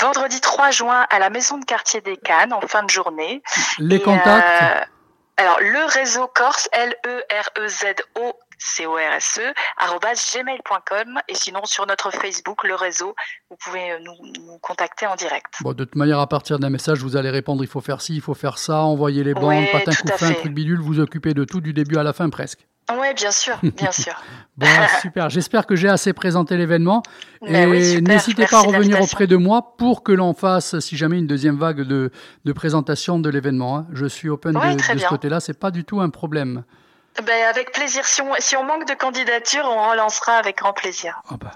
[0.00, 3.42] vendredi 3 juin à la maison de quartier des Cannes en fin de journée.
[3.78, 4.80] Les Et, contacts euh,
[5.36, 11.20] alors, le réseau Corse, E L-E-R-E-Z-O, C-O-R-S-E, E, gmail.com.
[11.28, 13.16] Et sinon, sur notre Facebook, le réseau,
[13.50, 14.14] vous pouvez euh, nous,
[14.46, 15.54] nous contacter en direct.
[15.62, 18.14] Bon, de toute manière, à partir d'un message, vous allez répondre il faut faire ci,
[18.14, 20.34] il faut faire ça, envoyer les bandes, patin tout coup à fin, fait.
[20.34, 22.66] truc bidule, vous occupez de tout du début à la fin presque.
[22.92, 24.12] Oui, bien sûr, bien sûr.
[24.56, 24.66] Bon,
[25.00, 25.30] super.
[25.30, 27.02] J'espère que j'ai assez présenté l'événement.
[27.42, 30.96] Ben Et oui, n'hésitez pas à revenir auprès de moi pour que l'on fasse, si
[30.96, 32.10] jamais, une deuxième vague de,
[32.44, 33.78] de présentation de l'événement.
[33.78, 33.86] hein.
[33.92, 35.40] Je suis open de, ce côté-là.
[35.40, 36.64] C'est pas du tout un problème.
[37.26, 38.04] Ben, avec plaisir.
[38.04, 41.20] Si on, si on manque de candidatures, on relancera avec grand plaisir.
[41.30, 41.52] Ah bah.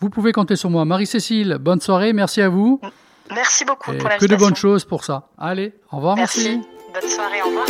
[0.00, 0.84] Vous pouvez compter sur moi.
[0.84, 2.12] Marie-Cécile, bonne soirée.
[2.12, 2.80] Merci à vous.
[3.34, 4.36] Merci beaucoup Et pour que l'invitation.
[4.36, 5.28] de bonnes choses pour ça.
[5.38, 6.16] Allez, au revoir.
[6.16, 6.60] Merci.
[6.92, 7.40] Bonne soirée.
[7.42, 7.66] Au revoir.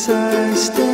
[0.00, 0.89] As I stand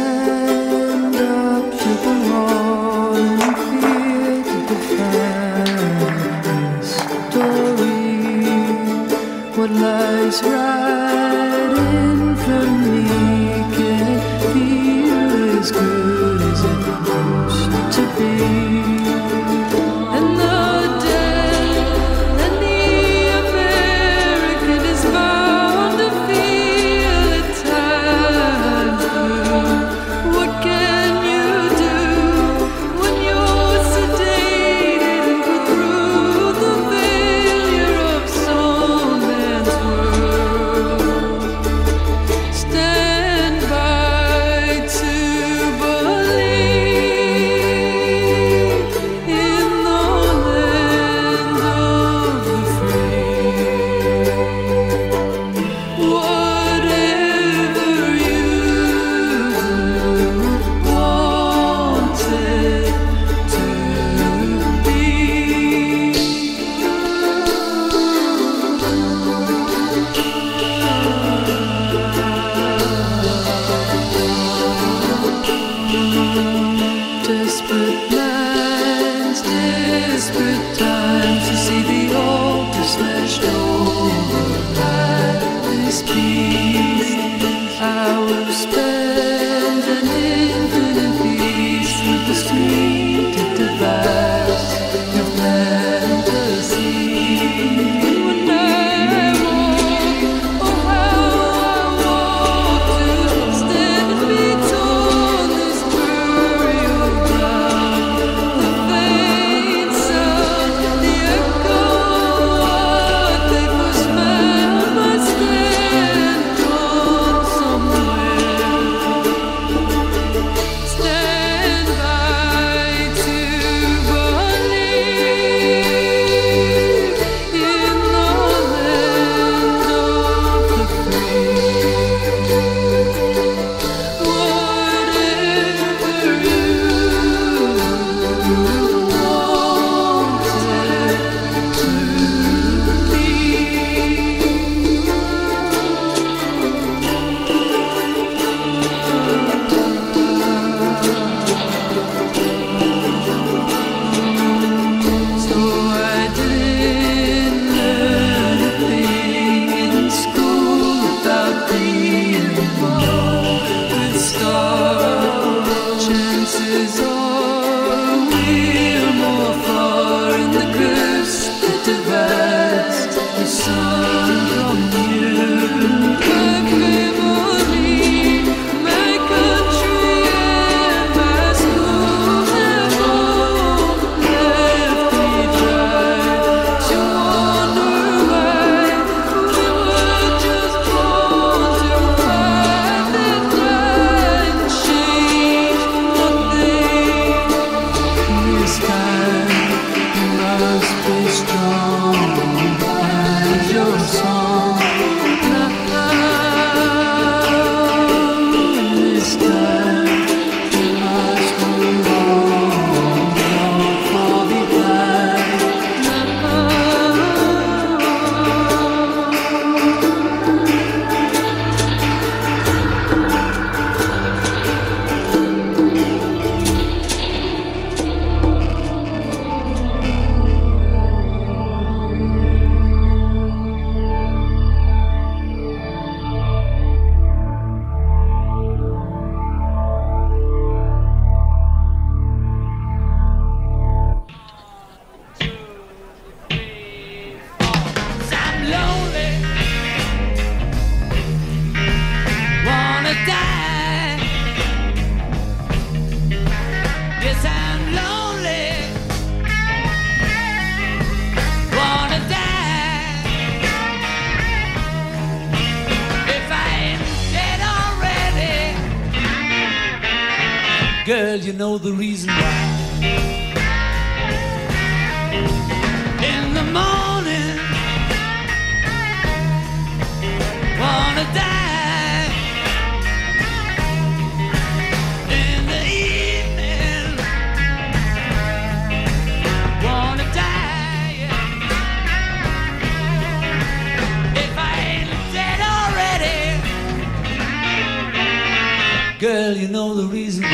[299.18, 300.50] girl, you know the reason why.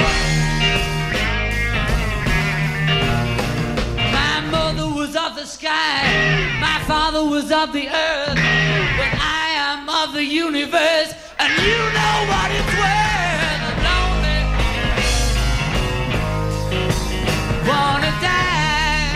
[4.13, 6.05] My mother was of the sky,
[6.61, 12.27] my father was of the earth, but I am of the universe, and you know
[12.31, 13.63] what it's worth.
[13.69, 14.41] I'm lonely,
[17.69, 19.11] wanna die.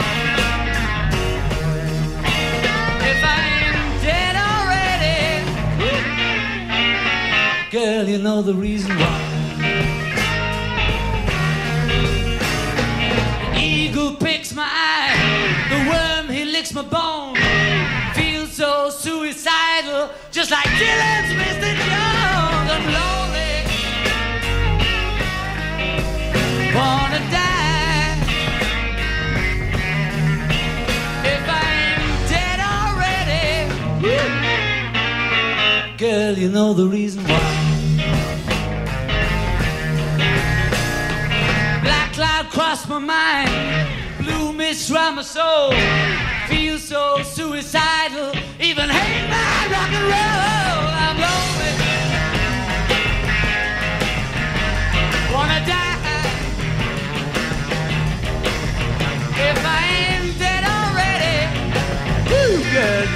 [3.11, 5.45] If I ain't dead already,
[7.71, 9.26] girl, you know the reason why.
[16.77, 17.35] My bone.
[18.15, 21.73] Feel so suicidal, just like Dylan's Mr.
[21.89, 22.71] Jones.
[22.75, 23.55] I'm lonely,
[26.77, 28.19] wanna die.
[31.25, 33.49] If I ain't dead already,
[35.97, 37.53] girl, you know the reason why.
[41.83, 43.49] Black cloud crossed my mind,
[44.19, 45.73] blue mist round my soul.
[46.49, 50.87] Feel so suicidal, even hate my rock and roll.
[51.05, 51.73] I'm lonely,
[55.35, 55.85] wanna die.
[59.49, 61.37] If I ain't dead already,
[62.31, 63.07] woo, girl,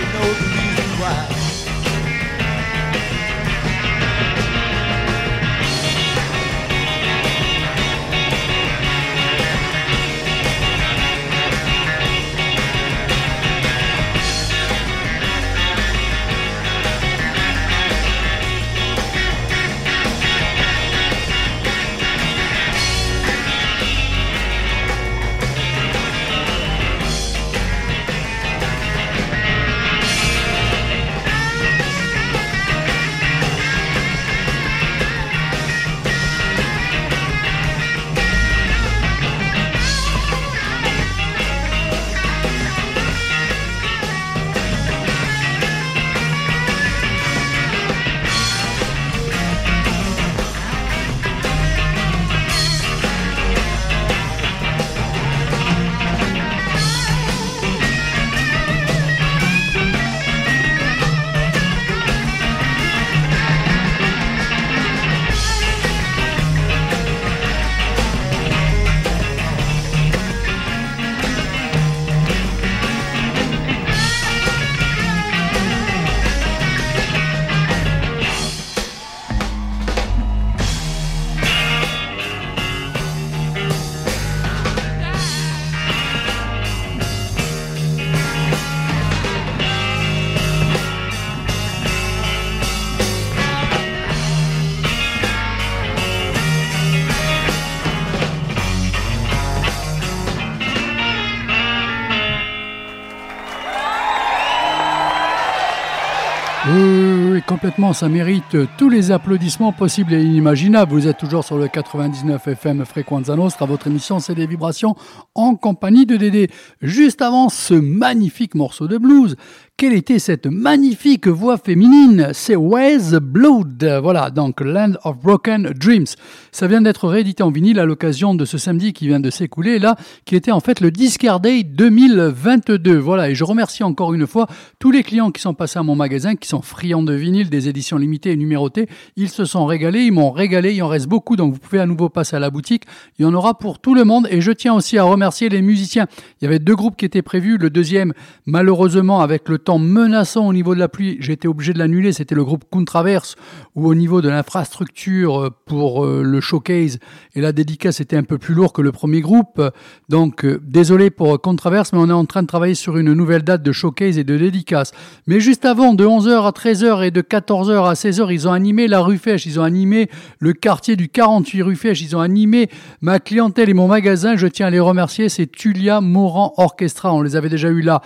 [107.94, 110.92] ça mérite tous les applaudissements possibles et inimaginables.
[110.92, 114.96] Vous êtes toujours sur le 99 FM Frequenza Nostra, votre émission c'est des vibrations
[115.34, 116.50] en compagnie de Dédé.
[116.82, 119.36] Juste avant ce magnifique morceau de blues,
[119.80, 122.32] quelle était cette magnifique voix féminine?
[122.34, 126.04] C'est Wes Blood, voilà, donc Land of Broken Dreams.
[126.52, 129.78] Ça vient d'être réédité en vinyle à l'occasion de ce samedi qui vient de s'écouler,
[129.78, 132.98] là, qui était en fait le Discard Day 2022.
[132.98, 135.96] Voilà, et je remercie encore une fois tous les clients qui sont passés à mon
[135.96, 138.86] magasin, qui sont friands de vinyle, des éditions limitées et numérotées.
[139.16, 141.86] Ils se sont régalés, ils m'ont régalé, il en reste beaucoup, donc vous pouvez à
[141.86, 142.82] nouveau passer à la boutique.
[143.18, 145.62] Il y en aura pour tout le monde, et je tiens aussi à remercier les
[145.62, 146.06] musiciens.
[146.42, 148.12] Il y avait deux groupes qui étaient prévus, le deuxième,
[148.44, 152.12] malheureusement, avec le temps menaçant au niveau de la pluie, j'ai été obligé de l'annuler,
[152.12, 153.36] c'était le groupe Contraverse,
[153.74, 156.98] où au niveau de l'infrastructure euh, pour euh, le showcase
[157.34, 159.62] et la dédicace était un peu plus lourd que le premier groupe.
[160.08, 163.42] Donc euh, désolé pour Contraverse, mais on est en train de travailler sur une nouvelle
[163.42, 164.92] date de showcase et de dédicace.
[165.26, 168.88] Mais juste avant, de 11h à 13h et de 14h à 16h, ils ont animé
[168.88, 170.08] la rue Fèche, ils ont animé
[170.38, 172.68] le quartier du 48 rue Fèche, ils ont animé
[173.00, 174.36] ma clientèle et mon magasin.
[174.36, 177.12] Je tiens à les remercier, c'est Tulia Moran Orchestra.
[177.12, 178.02] On les avait déjà eu là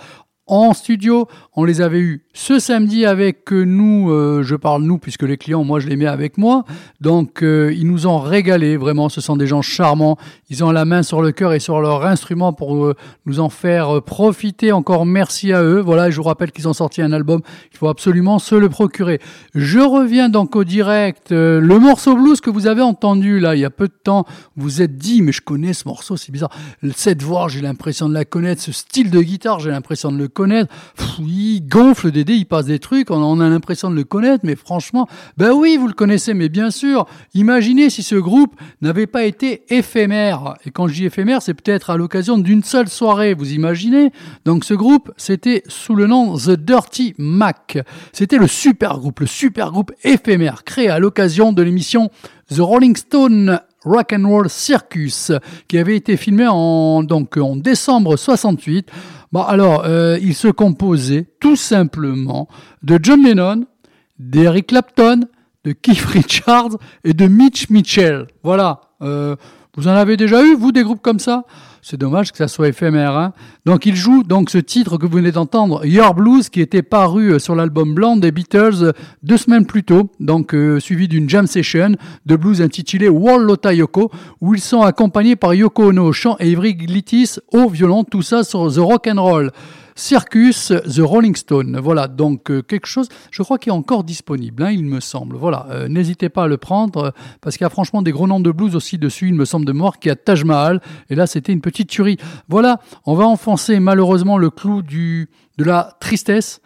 [0.47, 1.27] en studio.
[1.55, 5.63] On les avait eus ce samedi avec nous, euh, je parle nous puisque les clients,
[5.63, 6.65] moi je les mets avec moi.
[6.99, 10.17] Donc euh, ils nous ont régalé, vraiment, ce sont des gens charmants.
[10.49, 12.93] Ils ont la main sur le cœur et sur leur instrument pour euh,
[13.25, 14.73] nous en faire euh, profiter.
[14.73, 15.79] Encore merci à eux.
[15.79, 17.41] Voilà, je vous rappelle qu'ils ont sorti un album,
[17.71, 19.19] il faut absolument se le procurer.
[19.53, 21.31] Je reviens donc au direct.
[21.31, 24.25] Euh, le morceau blues que vous avez entendu là il y a peu de temps,
[24.57, 26.51] vous êtes dit mais je connais ce morceau, c'est bizarre.
[26.95, 28.61] Cette voix, j'ai l'impression de la connaître.
[28.61, 30.71] Ce style de guitare, j'ai l'impression de le connaître.
[31.19, 34.41] Il gonfle des dés, il passe des trucs, on, on a l'impression de le connaître,
[34.43, 35.07] mais franchement,
[35.37, 37.07] ben oui, vous le connaissez, mais bien sûr.
[37.33, 40.55] Imaginez si ce groupe n'avait pas été éphémère.
[40.65, 44.11] Et quand je dis éphémère, c'est peut-être à l'occasion d'une seule soirée, vous imaginez?
[44.45, 47.79] Donc ce groupe, c'était sous le nom The Dirty Mac.
[48.11, 52.11] C'était le super groupe, le super groupe éphémère, créé à l'occasion de l'émission
[52.53, 55.31] The Rolling Stone Rock and Roll Circus,
[55.67, 58.89] qui avait été filmé en, donc, en décembre 68.
[59.35, 62.47] Bon, alors, euh, il se composait tout simplement
[62.83, 63.65] de John Lennon,
[64.17, 65.25] d'Eric Clapton,
[65.65, 68.27] de Keith Richards et de Mitch Mitchell.
[68.43, 68.79] Voilà.
[69.01, 69.35] Euh,
[69.75, 71.43] vous en avez déjà eu, vous, des groupes comme ça?
[71.87, 73.15] C'est dommage que ça soit éphémère.
[73.15, 73.33] Hein
[73.67, 77.33] donc, il joue donc ce titre que vous venez d'entendre, Your Blues, qui était paru
[77.33, 81.29] euh, sur l'album blanc des Beatles euh, deux semaines plus tôt, donc euh, suivi d'une
[81.29, 81.91] jam session
[82.25, 84.09] de blues intitulée Wall Lota Yoko,
[84.41, 88.23] où ils sont accompagnés par Yoko Ono au chant et Ivry Glittis au violon, tout
[88.23, 89.51] ça sur The Rock and Roll.
[89.97, 91.79] Circus, The Rolling Stone.
[91.79, 95.37] Voilà, donc euh, quelque chose, je crois qu'il est encore disponible, hein, il me semble.
[95.37, 98.27] Voilà, euh, n'hésitez pas à le prendre, euh, parce qu'il y a franchement des gros
[98.27, 101.15] noms de blues aussi dessus, il me semble de mort, qui a Taj Mahal, et
[101.15, 102.17] là c'était une petite tuerie.
[102.49, 106.61] Voilà, on va enfoncer malheureusement le clou du, de la tristesse.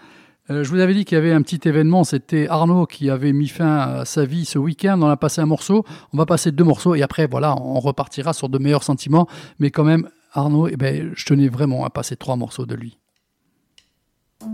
[0.50, 3.34] Euh, je vous avais dit qu'il y avait un petit événement, c'était Arnaud qui avait
[3.34, 6.52] mis fin à sa vie ce week-end, on a passé un morceau, on va passer
[6.52, 9.28] deux morceaux, et après voilà, on repartira sur de meilleurs sentiments,
[9.60, 12.99] mais quand même, Arnaud, eh ben, je tenais vraiment à passer trois morceaux de lui.
[14.42, 14.48] Sans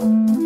[0.00, 0.41] essayer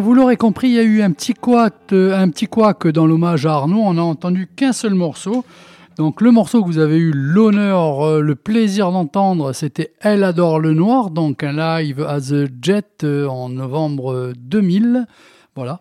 [0.00, 3.80] vous l'aurez compris, il y a eu un petit couac, euh, dans l'hommage à Arnaud.
[3.80, 5.44] On n'a entendu qu'un seul morceau.
[5.98, 10.60] Donc, le morceau que vous avez eu l'honneur, euh, le plaisir d'entendre, c'était Elle adore
[10.60, 15.06] le noir, donc un live à The Jet euh, en novembre euh, 2000.
[15.56, 15.80] Voilà.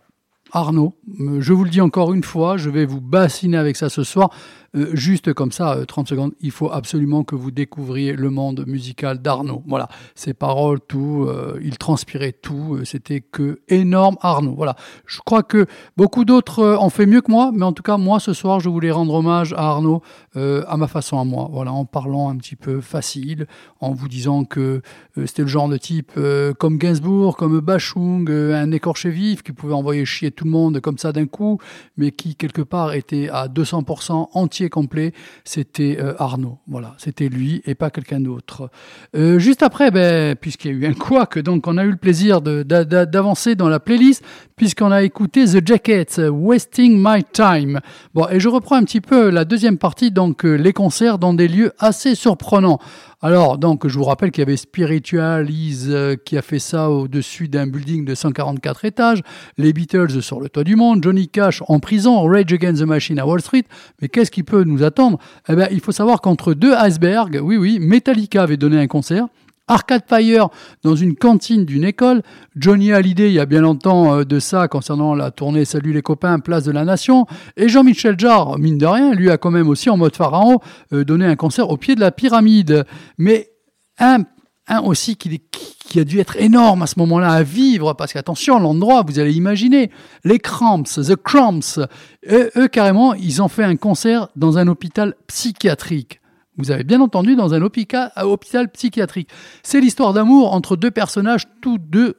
[0.54, 0.96] Arnaud,
[1.40, 4.32] je vous le dis encore une fois, je vais vous bassiner avec ça ce soir.
[4.76, 8.64] Euh, juste comme ça, euh, 30 secondes, il faut absolument que vous découvriez le monde
[8.68, 9.64] musical d'Arnaud.
[9.68, 14.56] Voilà, ses paroles, tout, euh, il transpirait tout, euh, c'était que énorme Arnaud.
[14.56, 15.66] Voilà, je crois que
[15.96, 18.60] beaucoup d'autres euh, ont fait mieux que moi, mais en tout cas, moi ce soir,
[18.60, 20.02] je voulais rendre hommage à Arnaud
[20.36, 21.50] euh, à ma façon à moi.
[21.52, 23.48] Voilà, en parlant un petit peu facile,
[23.80, 24.82] en vous disant que
[25.18, 29.44] euh, c'était le genre de type euh, comme Gainsbourg, comme Bachung, euh, un écorché vif
[29.44, 31.60] qui pouvait envoyer chier tout le monde comme ça d'un coup,
[31.98, 35.14] mais qui quelque part était à 200% entier complet.
[35.44, 36.58] C'était euh, Arnaud.
[36.68, 38.70] Voilà, c'était lui et pas quelqu'un d'autre.
[39.16, 41.98] Euh, juste après, ben, puisqu'il y a eu un couac, donc on a eu le
[41.98, 44.24] plaisir d'avancer dans la playlist
[44.56, 47.80] puisqu'on a écouté The Jackets, Wasting My Time.
[48.16, 51.36] Bon, et je reprends un petit peu la deuxième partie, donc euh, les concerts dans
[51.36, 52.80] des lieux assez surprenants.
[53.20, 57.48] Alors, donc, je vous rappelle qu'il y avait Spiritualize euh, qui a fait ça au-dessus
[57.48, 59.24] d'un building de 144 étages,
[59.58, 63.18] les Beatles sur le toit du monde, Johnny Cash en prison, Rage Against the Machine
[63.18, 63.64] à Wall Street.
[64.02, 65.18] Mais qu'est-ce qui peut nous attendre?
[65.50, 69.26] Eh ben, il faut savoir qu'entre deux icebergs, oui, oui, Metallica avait donné un concert.
[69.68, 70.50] Arcade Fire
[70.84, 72.24] dans une cantine d'une école.
[72.56, 76.02] Johnny Hallyday, il y a bien longtemps euh, de ça, concernant la tournée Salut les
[76.02, 77.26] copains, Place de la Nation.
[77.58, 80.60] Et Jean-Michel Jarre, mine de rien, lui a quand même aussi, en mode pharaon,
[80.94, 82.86] euh, donné un concert au pied de la pyramide.
[83.18, 83.50] Mais
[84.00, 84.20] un,
[84.68, 89.04] un aussi qui, a dû être énorme à ce moment-là à vivre, parce qu'attention, l'endroit,
[89.06, 89.90] vous allez imaginer,
[90.24, 91.80] les Cramps, The Cramps,
[92.30, 96.22] eux, eux, carrément, ils ont fait un concert dans un hôpital psychiatrique.
[96.58, 99.30] Vous avez bien entendu, dans un hôpital, hôpital psychiatrique.
[99.64, 102.16] C'est l'histoire d'amour entre deux personnages, tous deux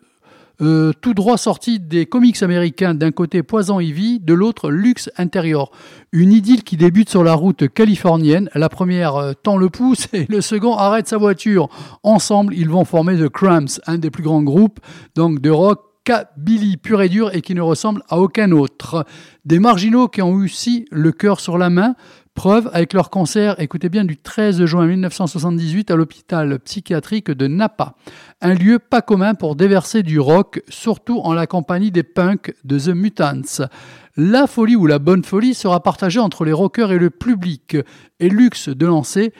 [0.61, 5.71] euh, tout droit sortis des comics américains, d'un côté Poison Ivy, de l'autre Luxe Intérieur.
[6.11, 8.51] Une idylle qui débute sur la route californienne.
[8.55, 11.69] La première euh, tend le pouce et le second arrête sa voiture.
[12.03, 14.81] Ensemble, ils vont former The Cramps, un des plus grands groupes
[15.15, 15.89] donc de rock
[16.37, 19.05] Billy pur et dur et qui ne ressemble à aucun autre.
[19.45, 21.95] Des marginaux qui ont aussi le cœur sur la main,
[22.39, 27.97] Preuve avec leur concert, écoutez bien, du 13 juin 1978 à l'hôpital psychiatrique de Napa.
[28.41, 32.79] Un lieu pas commun pour déverser du rock, surtout en la compagnie des punks de
[32.79, 33.67] The Mutants.
[34.17, 37.77] La folie ou la bonne folie sera partagée entre les rockers et le public.
[38.21, 39.33] Et luxe de lancer,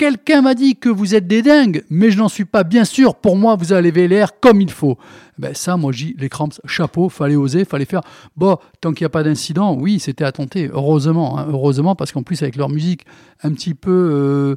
[0.00, 3.16] Quelqu'un m'a dit que vous êtes des dingues, mais je n'en suis pas bien sûr.
[3.16, 4.96] Pour moi, vous allez l'air comme il faut.
[5.36, 8.00] Ben ça, moi, j'ai les cramps, chapeau, fallait oser, fallait faire.
[8.34, 10.70] Bon, tant qu'il n'y a pas d'incident, oui, c'était à tenter.
[10.72, 13.04] Heureusement, hein, heureusement, parce qu'en plus avec leur musique
[13.42, 14.56] un petit peu euh,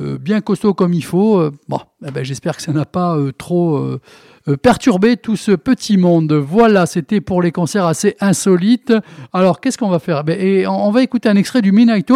[0.00, 3.32] bien costaud comme il faut, euh, bon, eh ben, j'espère que ça n'a pas euh,
[3.32, 4.00] trop euh,
[4.48, 6.32] euh, perturbé tout ce petit monde.
[6.32, 8.94] Voilà, c'était pour les concerts assez insolites.
[9.32, 10.24] Alors, qu'est-ce qu'on va faire?
[10.24, 12.08] Ben, et on, va écouter un extrait du Midnight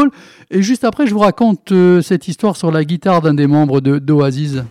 [0.51, 3.81] et juste après, je vous raconte euh, cette histoire sur la guitare d'un des membres
[3.81, 4.63] de d'Oasis.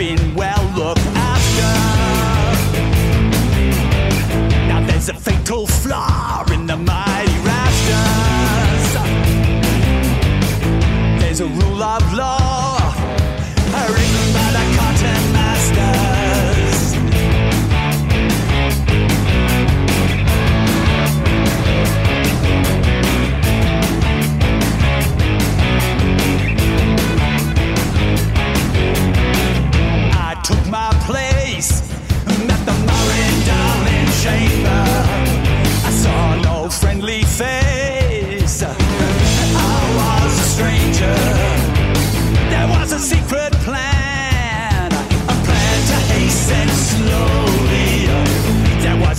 [0.00, 1.72] Been well looked after.
[4.66, 8.86] Now there's a fatal flaw in the mighty rafters.
[11.20, 12.39] There's a rule of law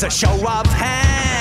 [0.04, 1.41] a show of hands,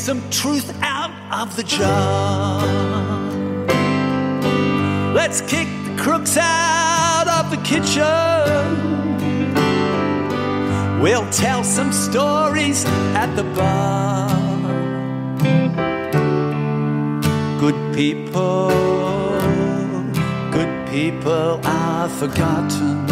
[0.00, 2.62] some truth out of the jar.
[5.12, 8.00] Let's kick the crooks out of the kitchen.
[11.02, 14.30] We'll tell some stories at the bar.
[17.60, 18.70] Good people,
[20.50, 23.09] good people are forgotten.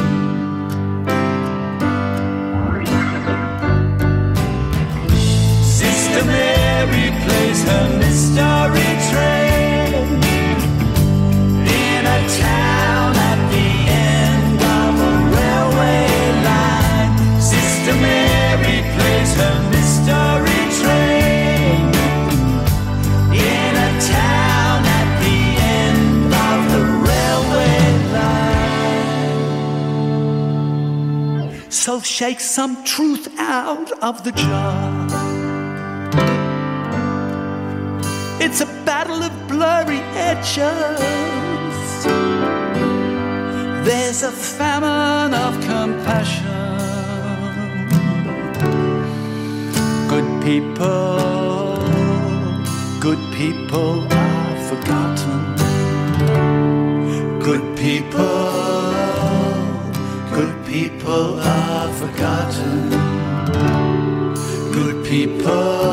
[32.18, 35.06] Shake some truth out of the jar.
[38.40, 40.98] It's a battle of blurry edges.
[43.86, 46.48] There's a famine of compassion.
[50.08, 51.76] Good people,
[52.98, 54.17] good people
[65.50, 65.88] Oh.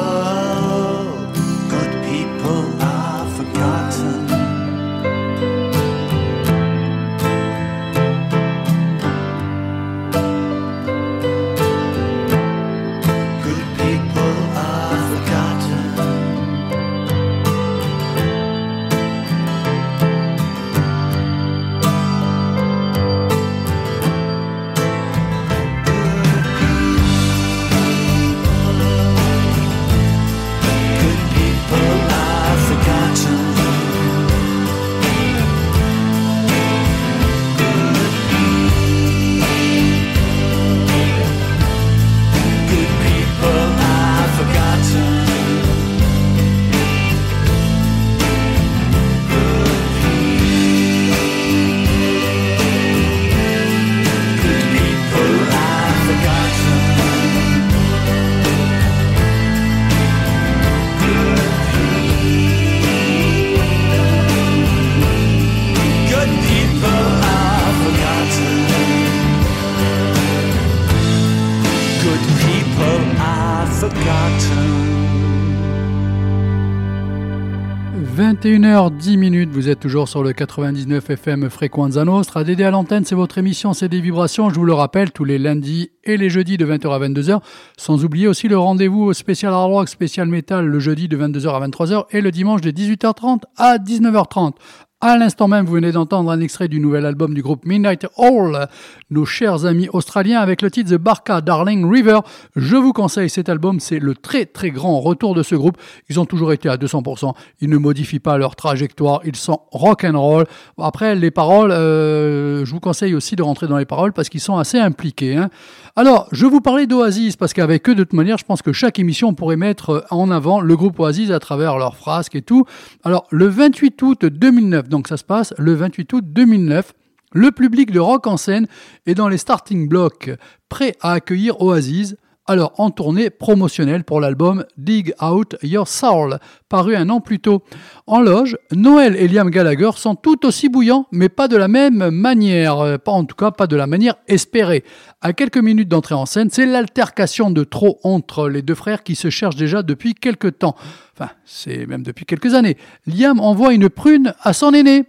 [79.06, 82.44] 21h10 minutes, vous êtes toujours sur le 99 FM Frequenza Nostra.
[82.44, 84.49] Dédé à l'antenne, c'est votre émission C'est des vibrations.
[84.49, 87.40] Je vous le rappelle, tous les lundis et les jeudis de 20h à 22h.
[87.77, 91.49] Sans oublier aussi le rendez-vous au spécial hard rock, spécial metal le jeudi de 22h
[91.49, 94.53] à 23h et le dimanche de 18h30 à 19h30.
[95.02, 98.68] À l'instant même, vous venez d'entendre un extrait du nouvel album du groupe Midnight Hall,
[99.12, 102.20] nos chers amis australiens, avec le titre The Barca Darling River.
[102.56, 105.78] Je vous conseille cet album, c'est le très très grand retour de ce groupe.
[106.10, 110.06] Ils ont toujours été à 200%, ils ne modifient pas leur trajectoire, ils sont rock
[110.06, 110.46] and roll.
[110.82, 114.40] Après, les paroles, euh, je vous conseille aussi de rentrer dans les paroles parce qu'ils
[114.40, 115.36] sont assez impliqués.
[115.36, 115.50] hein.
[115.98, 119.00] Alors, je vous parlais d'Oasis parce qu'avec eux, de toute manière, je pense que chaque
[119.00, 122.66] émission pourrait mettre en avant le groupe Oasis à travers leurs frasques et tout.
[123.06, 126.92] Alors, le 28 août 2009, donc ça se passe le 28 août 2009,
[127.32, 128.68] le public de rock en scène
[129.06, 130.32] est dans les starting blocks,
[130.68, 132.18] prêt à accueillir Oasis.
[132.48, 136.38] Alors, en tournée promotionnelle pour l'album Dig Out Your Soul,
[136.70, 137.64] paru un an plus tôt.
[138.06, 142.12] En loge, Noël et Liam Gallagher sont tout aussi bouillants, mais pas de la même
[142.12, 144.84] manière, euh, pas en tout cas pas de la manière espérée.
[145.22, 149.16] À quelques minutes d'entrée en scène, c'est l'altercation de trop entre les deux frères qui
[149.16, 150.76] se cherchent déjà depuis quelques temps.
[151.18, 152.78] Enfin, c'est même depuis quelques années.
[153.08, 155.06] Liam envoie une prune à son aîné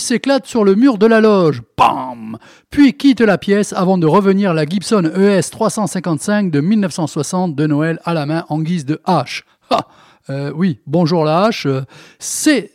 [0.00, 1.62] s'éclate sur le mur de la loge.
[1.78, 2.38] Bam
[2.70, 8.00] Puis quitte la pièce avant de revenir la Gibson ES 355 de 1960 de Noël
[8.04, 9.44] à la main en guise de hache.
[9.70, 9.86] Ha
[10.28, 11.66] Euh, oui, bonjour la hache.
[11.66, 11.82] Euh,
[12.18, 12.72] C'est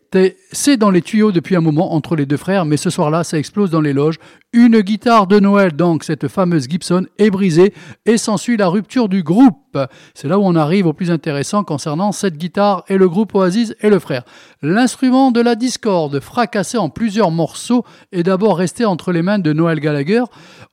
[0.52, 3.38] c'est dans les tuyaux depuis un moment entre les deux frères, mais ce soir-là, ça
[3.38, 4.20] explose dans les loges.
[4.52, 7.74] Une guitare de Noël, donc cette fameuse Gibson, est brisée
[8.06, 9.78] et s'ensuit la rupture du groupe.
[10.14, 13.74] C'est là où on arrive au plus intéressant concernant cette guitare et le groupe Oasis
[13.80, 14.24] et le frère.
[14.62, 19.54] L'instrument de la discorde, fracassé en plusieurs morceaux, est d'abord resté entre les mains de
[19.54, 20.24] Noël Gallagher,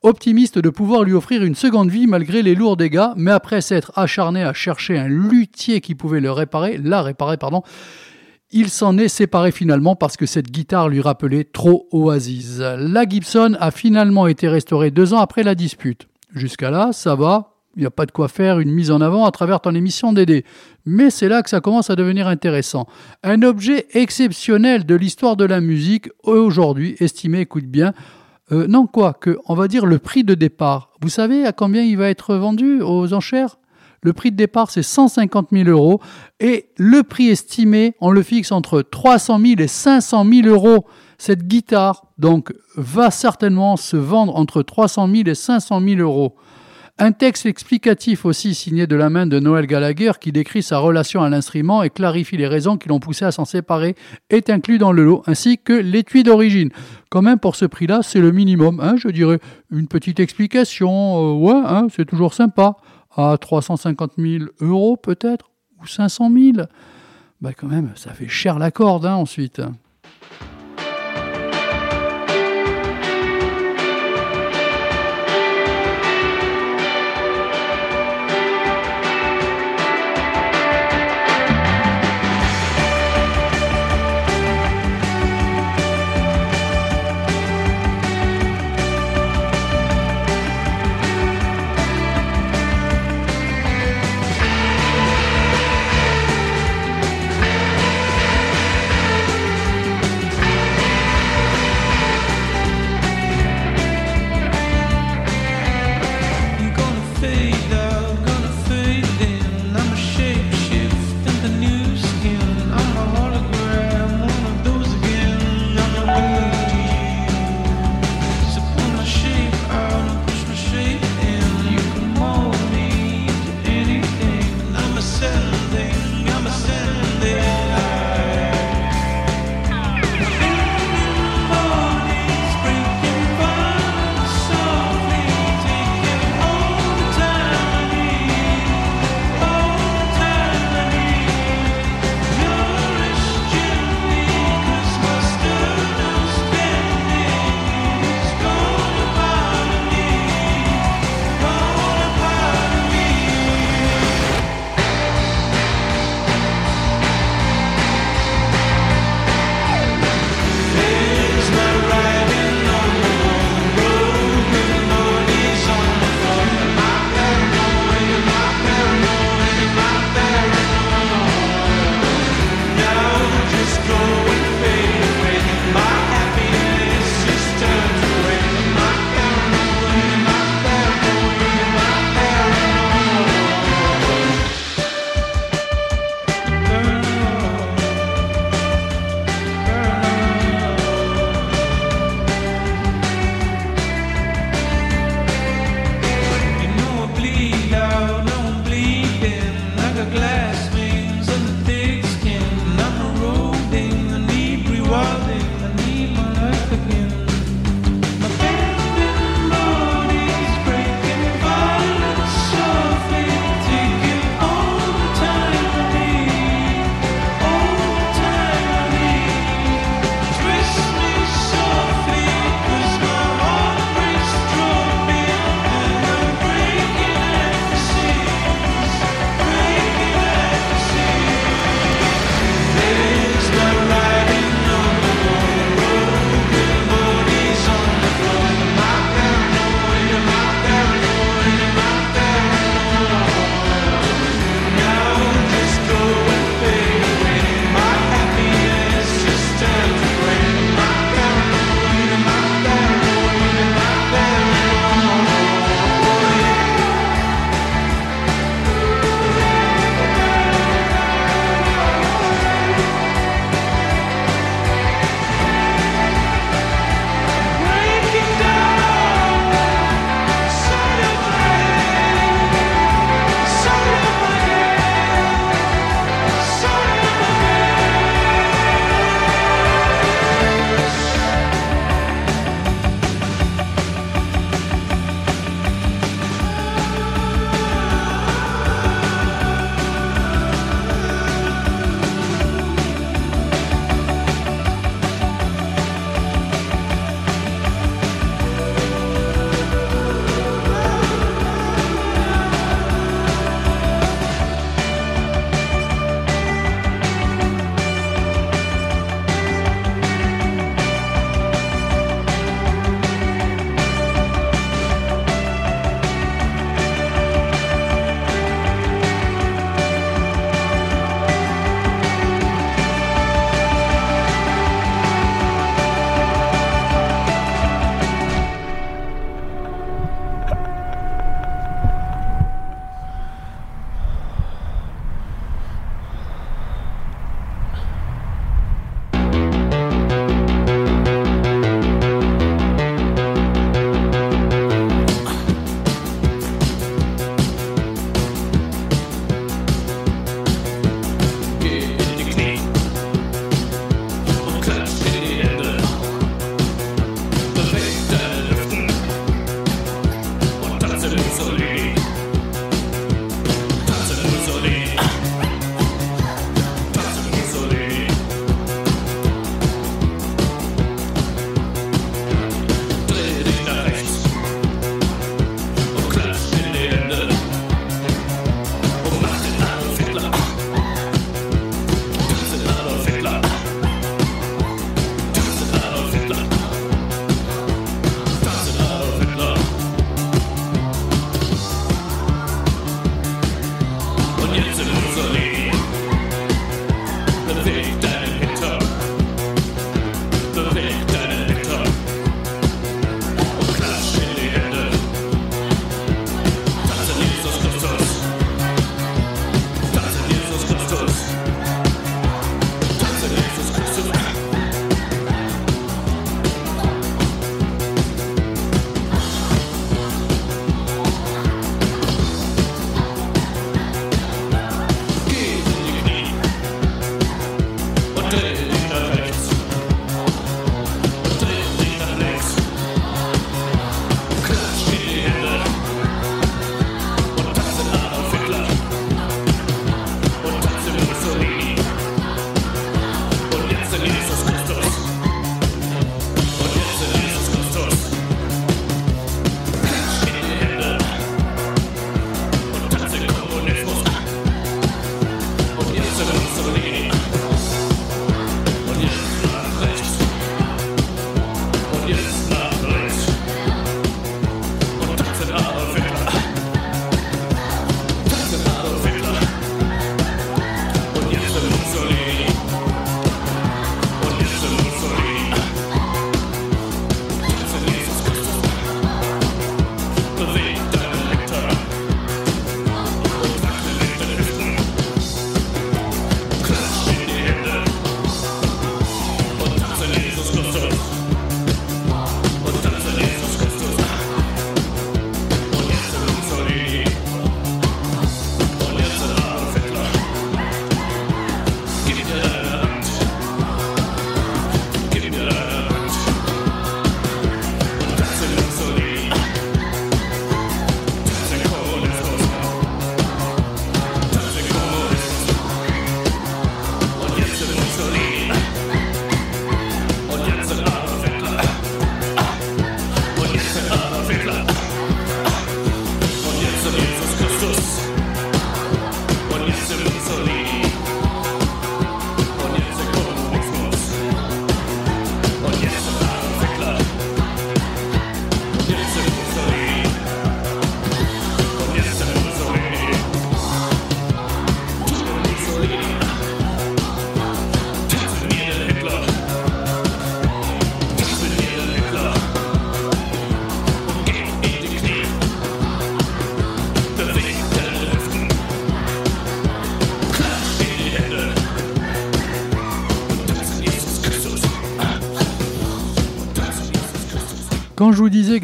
[0.02, 3.92] optimiste de pouvoir lui offrir une seconde vie malgré les lourds dégâts, mais après s'être
[3.94, 7.62] acharné à chercher un luthier qui pouvait le réparer, la réparer, pardon,
[8.50, 12.60] il s'en est séparé finalement parce que cette guitare lui rappelait trop Oasis.
[12.60, 16.08] La Gibson a finalement été restaurée deux ans après la dispute.
[16.34, 19.26] Jusqu'à là, ça va, il n'y a pas de quoi faire une mise en avant
[19.26, 20.44] à travers ton émission DD.
[20.86, 22.86] Mais c'est là que ça commence à devenir intéressant.
[23.22, 27.92] Un objet exceptionnel de l'histoire de la musique, aujourd'hui estimé, écoute bien,
[28.50, 30.92] euh, non quoi, que on va dire le prix de départ.
[31.02, 33.58] Vous savez à combien il va être vendu aux enchères?
[34.02, 36.00] Le prix de départ, c'est 150 000 euros.
[36.40, 40.86] Et le prix estimé, on le fixe entre 300 000 et 500 000 euros.
[41.18, 46.36] Cette guitare, donc, va certainement se vendre entre 300 000 et 500 000 euros.
[47.00, 51.22] Un texte explicatif aussi signé de la main de Noël Gallagher qui décrit sa relation
[51.22, 53.94] à l'instrument et clarifie les raisons qui l'ont poussé à s'en séparer
[54.30, 56.70] est inclus dans le lot, ainsi que l'étui d'origine.
[57.08, 59.38] Quand même, pour ce prix-là, c'est le minimum, hein, je dirais.
[59.70, 62.76] Une petite explication, euh, ouais, hein, c'est toujours sympa
[63.18, 65.50] à 350 000 euros peut-être,
[65.82, 66.66] ou 500 000,
[67.40, 69.60] bah quand même, ça fait cher la corde hein, ensuite.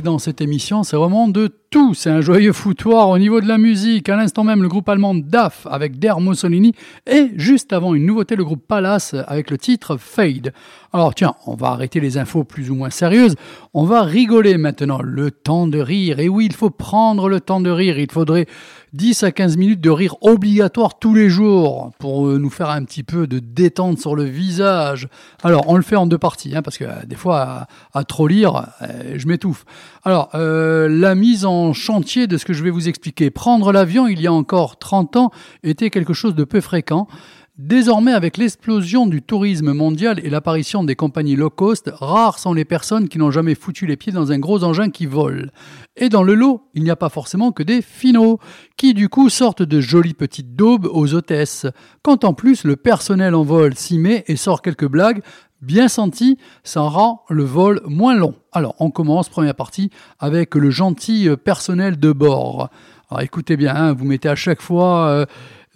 [0.02, 1.94] Dans cette émission, c'est vraiment de tout.
[1.94, 4.08] C'est un joyeux foutoir au niveau de la musique.
[4.08, 6.74] À l'instant même, le groupe allemand DAF avec Der Mussolini.
[7.06, 10.52] Et juste avant, une nouveauté, le groupe Palace avec le titre Fade.
[10.94, 13.34] Alors tiens, on va arrêter les infos plus ou moins sérieuses.
[13.72, 15.00] On va rigoler maintenant.
[15.02, 16.20] Le temps de rire.
[16.20, 17.98] Et oui, il faut prendre le temps de rire.
[17.98, 18.46] Il faudrait
[18.92, 22.84] 10 à 15 minutes de rire obligatoire tous les jours pour euh, nous faire un
[22.84, 25.08] petit peu de détente sur le visage.
[25.42, 28.28] Alors, on le fait en deux parties, hein, parce que euh, des fois, à, trop
[28.28, 29.64] lire, euh, je m'étouffe.
[30.04, 33.30] Alors, la mise en chantier de ce que je vais vous expliquer.
[33.30, 35.30] Prendre l'avion, il y a encore 30 ans,
[35.64, 37.08] était quelque chose de peu fréquent.
[37.56, 42.64] Désormais, avec l'explosion du tourisme mondial et l'apparition des compagnies low cost, rares sont les
[42.64, 45.52] personnes qui n'ont jamais foutu les pieds dans un gros engin qui vole.
[45.94, 48.40] Et dans le lot, il n'y a pas forcément que des finaux,
[48.76, 51.66] qui du coup sortent de jolies petites daubes aux hôtesses.
[52.02, 55.22] Quand en plus le personnel en vol s'y met et sort quelques blagues,
[55.62, 58.35] bien senties, ça rend le vol moins long.
[58.51, 62.68] Alors, on commence, première partie, avec le gentil personnel de bord.
[63.10, 65.06] Alors écoutez bien, hein, vous mettez à chaque fois...
[65.06, 65.26] euh,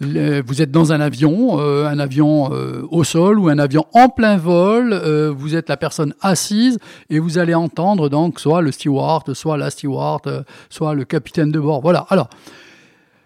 [0.01, 4.07] vous êtes dans un avion, euh, un avion euh, au sol ou un avion en
[4.07, 8.71] plein vol, euh, vous êtes la personne assise et vous allez entendre donc soit le
[8.71, 11.81] steward, soit la steward, soit le capitaine de bord.
[11.81, 12.05] Voilà.
[12.09, 12.29] Alors,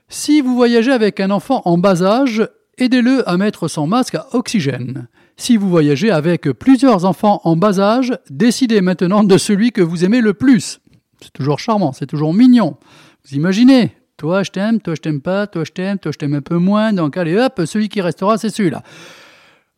[0.09, 2.47] si vous voyagez avec un enfant en bas âge,
[2.79, 5.07] aidez-le à mettre son masque à oxygène.
[5.37, 10.05] Si vous voyagez avec plusieurs enfants en bas âge, décidez maintenant de celui que vous
[10.05, 10.79] aimez le plus.
[11.21, 12.77] C'est toujours charmant, c'est toujours mignon.
[13.25, 16.35] Vous imaginez Toi, je t'aime, toi, je t'aime pas, toi, je t'aime, toi, je t'aime
[16.35, 16.94] un peu moins.
[16.94, 18.84] Donc, allez, hop, celui qui restera, c'est celui-là.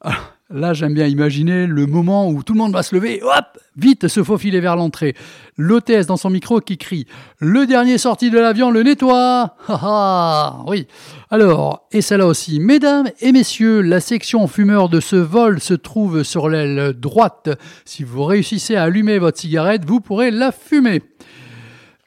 [0.02, 3.58] Alors, Là, j'aime bien imaginer le moment où tout le monde va se lever, hop,
[3.78, 5.16] vite se faufiler vers l'entrée.
[5.58, 7.08] L'hôtesse dans son micro qui crie
[7.40, 10.86] Le dernier sorti de l'avion le nettoie Ha ha Oui.
[11.32, 12.60] Alors, et celle-là aussi.
[12.60, 17.50] Mesdames et messieurs, la section fumeur de ce vol se trouve sur l'aile droite.
[17.84, 21.02] Si vous réussissez à allumer votre cigarette, vous pourrez la fumer.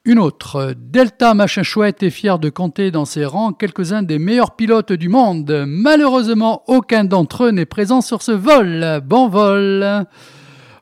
[0.09, 4.57] Une autre, Delta Machin Chouette est fier de compter dans ses rangs quelques-uns des meilleurs
[4.57, 5.67] pilotes du monde.
[5.67, 9.03] Malheureusement, aucun d'entre eux n'est présent sur ce vol.
[9.05, 10.07] Bon vol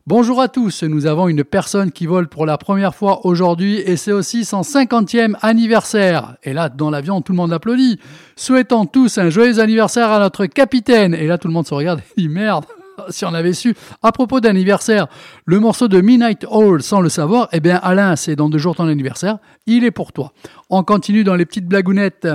[0.06, 3.96] Bonjour à tous, nous avons une personne qui vole pour la première fois aujourd'hui et
[3.96, 6.36] c'est aussi son 50e anniversaire.
[6.44, 7.98] Et là, dans l'avion, tout le monde applaudit.
[8.36, 11.14] Souhaitons tous un joyeux anniversaire à notre capitaine.
[11.14, 12.64] Et là, tout le monde se regarde et dit merde.
[13.10, 15.06] Si on avait su, à propos d'anniversaire,
[15.44, 18.76] le morceau de Midnight Hall sans le savoir, eh bien Alain, c'est dans deux jours
[18.76, 20.32] ton anniversaire, il est pour toi.
[20.70, 22.28] On continue dans les petites blagounettes.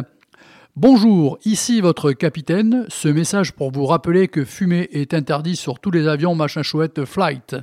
[0.77, 2.85] Bonjour, ici votre capitaine.
[2.87, 7.03] Ce message pour vous rappeler que fumer est interdit sur tous les avions machin chouette
[7.03, 7.57] flight.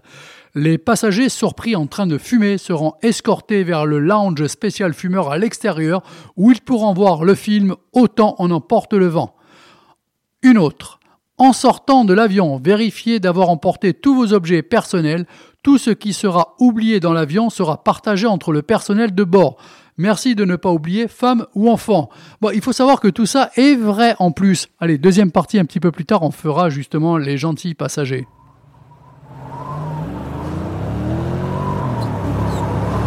[0.54, 5.38] Les passagers surpris en train de fumer seront escortés vers le lounge spécial fumeur à
[5.38, 6.02] l'extérieur
[6.36, 9.34] où ils pourront voir le film Autant on emporte le vent.
[10.42, 10.97] Une autre.
[11.38, 15.24] En sortant de l'avion, vérifiez d'avoir emporté tous vos objets personnels.
[15.62, 19.56] Tout ce qui sera oublié dans l'avion sera partagé entre le personnel de bord.
[19.98, 22.08] Merci de ne pas oublier femmes ou enfants.
[22.40, 24.68] Bon, il faut savoir que tout ça est vrai en plus.
[24.80, 28.26] Allez, deuxième partie un petit peu plus tard, on fera justement les gentils passagers.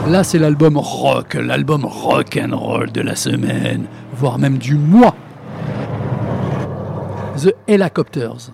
[0.08, 5.16] Là, c'est l'album rock, l'album rock and roll de la semaine, voire même du mois.
[7.36, 8.52] The Helicopters.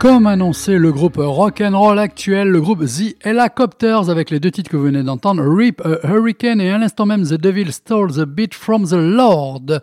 [0.00, 4.50] Comme annoncé, le groupe rock and roll actuel, le groupe The Helicopters, avec les deux
[4.50, 8.10] titres que vous venez d'entendre, Rip a Hurricane et à l'instant même The Devil Stole
[8.10, 9.82] the Beat from the Lord.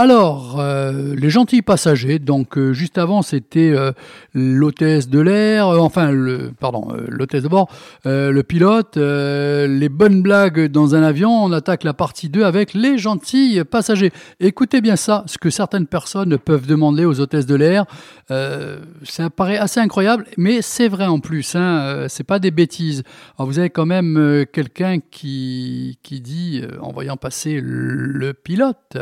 [0.00, 3.90] Alors, euh, les gentils passagers, donc euh, juste avant c'était euh,
[4.32, 7.68] l'hôtesse de l'air, enfin le pardon, l'hôtesse de bord,
[8.04, 12.96] le pilote, les bonnes blagues dans un avion, on attaque la partie 2 avec les
[12.96, 14.12] gentils passagers.
[14.38, 17.84] Écoutez bien ça, ce que certaines personnes peuvent demander aux hôtesses de l'air,
[18.28, 23.02] ça paraît assez incroyable, mais c'est vrai en plus, hein, c'est pas des bêtises.
[23.38, 28.96] Vous avez quand même quelqu'un qui, dit, en voyant passer le pilote,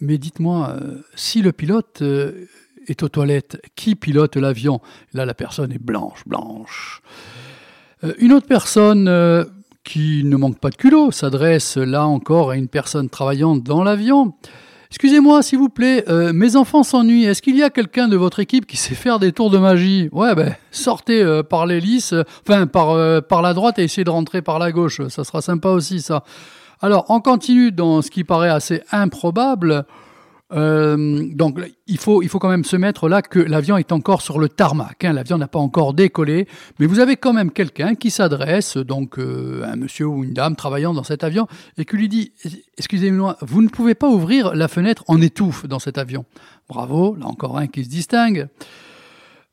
[0.00, 2.46] mais dites-moi, euh, si le pilote euh,
[2.86, 4.80] est aux toilettes, qui pilote l'avion?
[5.12, 7.02] Là, la personne est blanche, blanche.
[8.04, 9.44] Euh, une autre personne euh,
[9.84, 14.34] qui ne manque pas de culot s'adresse là encore à une personne travaillant dans l'avion.
[14.90, 17.24] Excusez-moi, s'il vous plaît, euh, mes enfants s'ennuient.
[17.24, 20.10] Est-ce qu'il y a quelqu'un de votre équipe qui sait faire des tours de magie?
[20.12, 24.04] Ouais, ben, sortez euh, par l'hélice, euh, enfin, par, euh, par la droite et essayez
[24.04, 25.00] de rentrer par la gauche.
[25.08, 26.24] Ça sera sympa aussi, ça.
[26.84, 29.86] Alors, on continue dans ce qui paraît assez improbable.
[30.52, 34.48] Euh, donc, il faut, quand même se mettre là que l'avion est encore sur le
[34.48, 35.04] tarmac.
[35.04, 35.12] hein.
[35.12, 36.48] L'avion n'a pas encore décollé,
[36.80, 40.56] mais vous avez quand même quelqu'un qui s'adresse donc euh, un monsieur ou une dame
[40.56, 41.46] travaillant dans cet avion
[41.78, 42.32] et qui lui dit
[42.76, 46.24] Excusez-moi, vous ne pouvez pas ouvrir la fenêtre en étouffe dans cet avion.
[46.68, 48.48] Bravo, là encore un qui se distingue.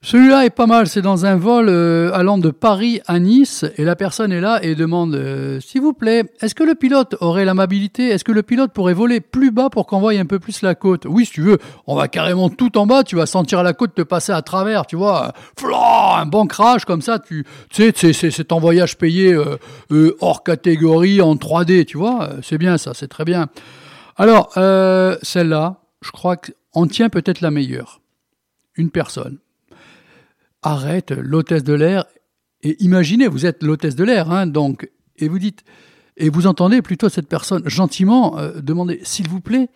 [0.02, 3.84] Celui-là est pas mal, c'est dans un vol euh, allant de Paris à Nice et
[3.84, 7.44] la personne est là et demande euh, S'il vous plaît, est-ce que le pilote aurait
[7.44, 10.62] l'amabilité Est-ce que le pilote pourrait voler plus bas pour qu'on voie un peu plus
[10.62, 11.06] la côte?
[11.06, 13.94] Oui, si tu veux, on va carrément tout en bas, tu vas sentir la côte
[13.94, 15.34] te passer à travers, tu vois.
[16.18, 16.48] Un bon
[16.88, 22.30] comme ça, tu, sais, c'est- ton voyage payé euh, hors catégorie en 3D, tu vois.
[22.42, 23.48] C'est bien ça, c'est très bien.
[24.16, 28.00] Alors, celle-là, je crois qu'on tient peut-être la meilleure.
[28.78, 29.40] Une personne
[30.62, 32.06] arrête l'hôtesse de l'air
[32.62, 35.64] et imaginez, vous êtes l'hôtesse de l'air, hein, donc, et vous dites,
[36.18, 39.70] et vous entendez plutôt cette personne gentiment euh, demander, s'il vous plaît,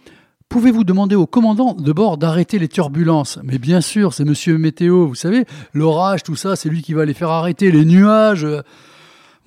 [0.50, 3.40] pouvez-vous demander au commandant de bord d'arrêter les turbulences?
[3.44, 7.06] Mais bien sûr, c'est Monsieur Météo, vous savez, l'orage, tout ça, c'est lui qui va
[7.06, 8.46] les faire arrêter, les nuages.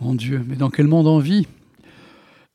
[0.00, 1.46] Mon Dieu, mais dans quel monde on vit?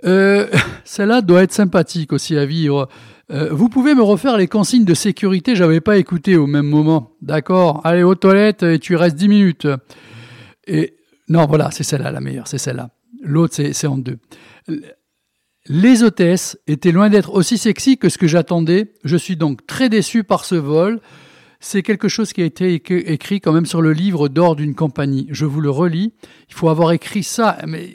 [0.04, 0.48] Euh,
[0.84, 2.90] Celle-là doit être sympathique aussi à vivre.
[3.32, 7.12] Euh, vous pouvez me refaire les consignes de sécurité, j'avais pas écouté au même moment.
[7.22, 9.68] D'accord, allez aux toilettes et tu restes 10 minutes.
[10.68, 10.96] Et
[11.30, 12.90] non, voilà, c'est celle-là la meilleure, c'est celle-là.
[13.24, 14.18] L'autre, c'est en deux.
[15.68, 18.94] Les hôtesses étaient loin d'être aussi sexy que ce que j'attendais.
[19.04, 21.00] Je suis donc très déçu par ce vol.
[21.60, 24.74] C'est quelque chose qui a été éc- écrit quand même sur le livre d'or d'une
[24.74, 25.28] compagnie.
[25.30, 26.14] Je vous le relis.
[26.50, 27.90] Il faut avoir écrit ça, mais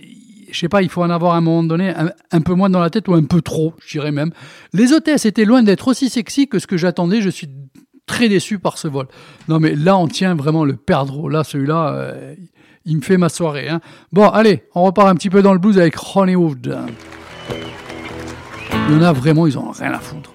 [0.50, 1.92] je sais pas, il faut en avoir à un moment donné
[2.30, 4.30] un, peu moins dans la tête ou un peu trop, je dirais même.
[4.72, 7.20] Les hôtesses étaient loin d'être aussi sexy que ce que j'attendais.
[7.20, 7.48] Je suis
[8.06, 9.06] très déçu par ce vol.
[9.48, 11.28] Non, mais là, on tient vraiment le perdreau.
[11.28, 12.34] Là, celui-là, euh,
[12.84, 13.68] il me fait ma soirée.
[13.68, 13.80] hein.
[14.12, 16.78] Bon, allez, on repart un petit peu dans le blues avec Hollywood.
[18.88, 20.30] Il y en a vraiment, ils ont rien à foutre.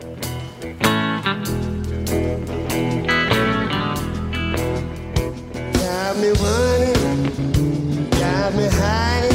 [6.19, 7.23] Me running,
[8.55, 9.30] me hiding,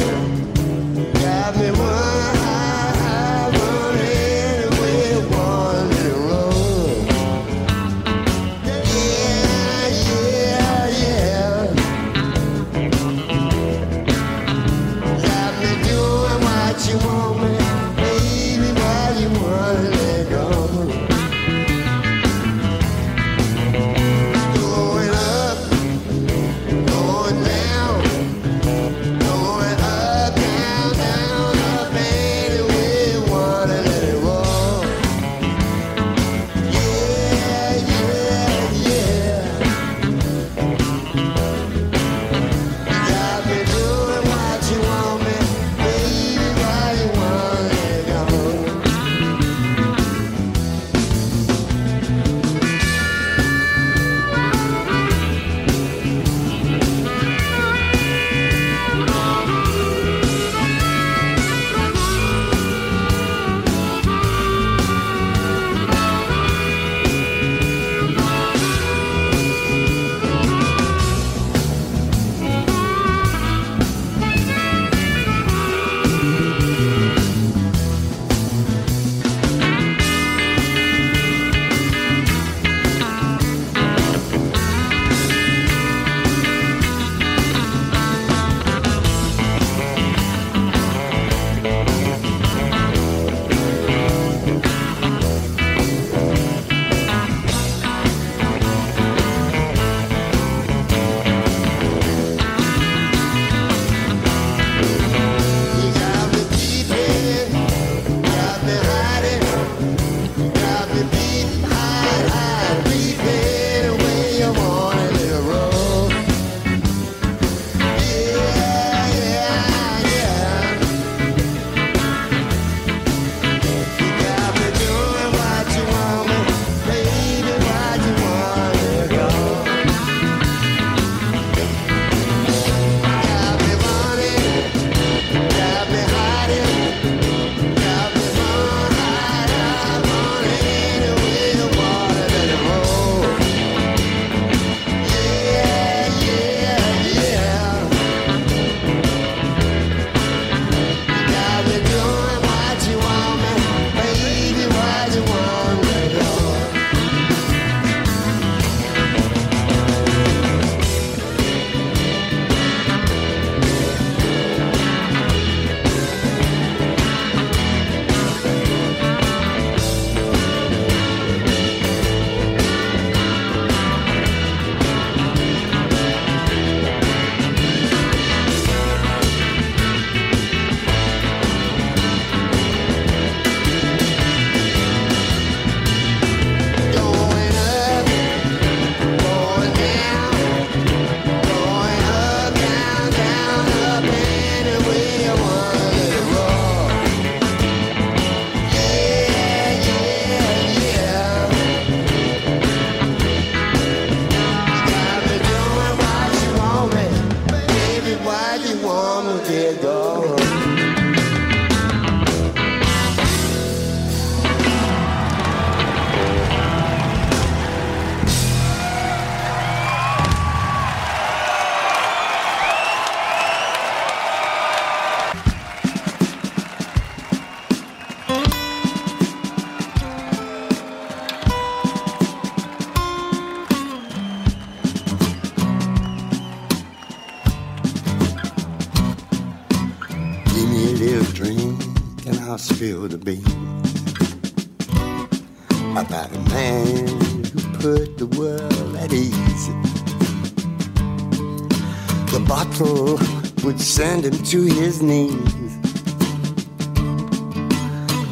[254.51, 255.75] to his knees.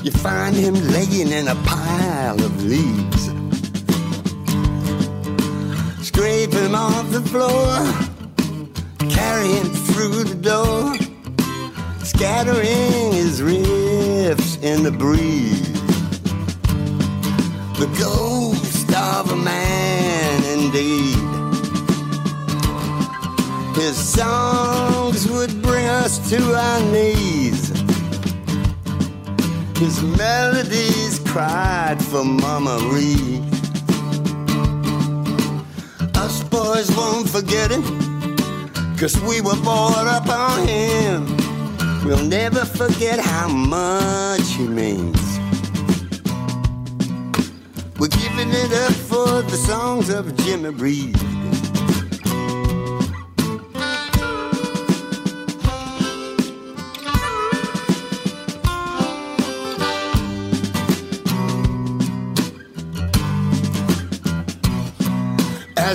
[0.02, 3.26] You find him laying in a pile of leaves,
[6.08, 7.76] scraping off the floor,
[9.10, 10.96] carrying through the door,
[12.06, 15.55] scattering his riffs in the breeze.
[26.30, 27.70] To our knees.
[29.78, 33.44] His melodies cried for Mama Reed.
[36.16, 37.84] Us boys won't forget him,
[38.98, 41.38] cause we were brought up on him.
[42.04, 45.22] We'll never forget how much he means.
[48.00, 51.25] We're giving it up for the songs of Jimmy Reed.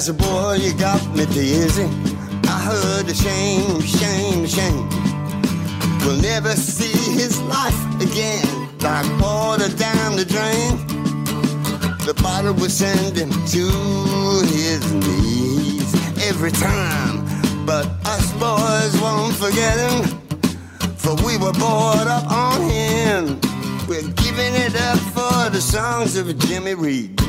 [0.01, 1.85] As a boy, you got me dizzy.
[2.49, 4.89] I heard a shame, shame, shame.
[6.01, 8.49] We'll never see his life again.
[8.79, 10.79] Like water down the drain.
[12.07, 13.67] The bottle would send him to
[14.49, 15.93] his knees
[16.27, 17.21] every time.
[17.67, 20.07] But us boys won't forget him.
[20.97, 23.39] For we were brought up on him.
[23.87, 27.20] We're giving it up for the songs of Jimmy Reed.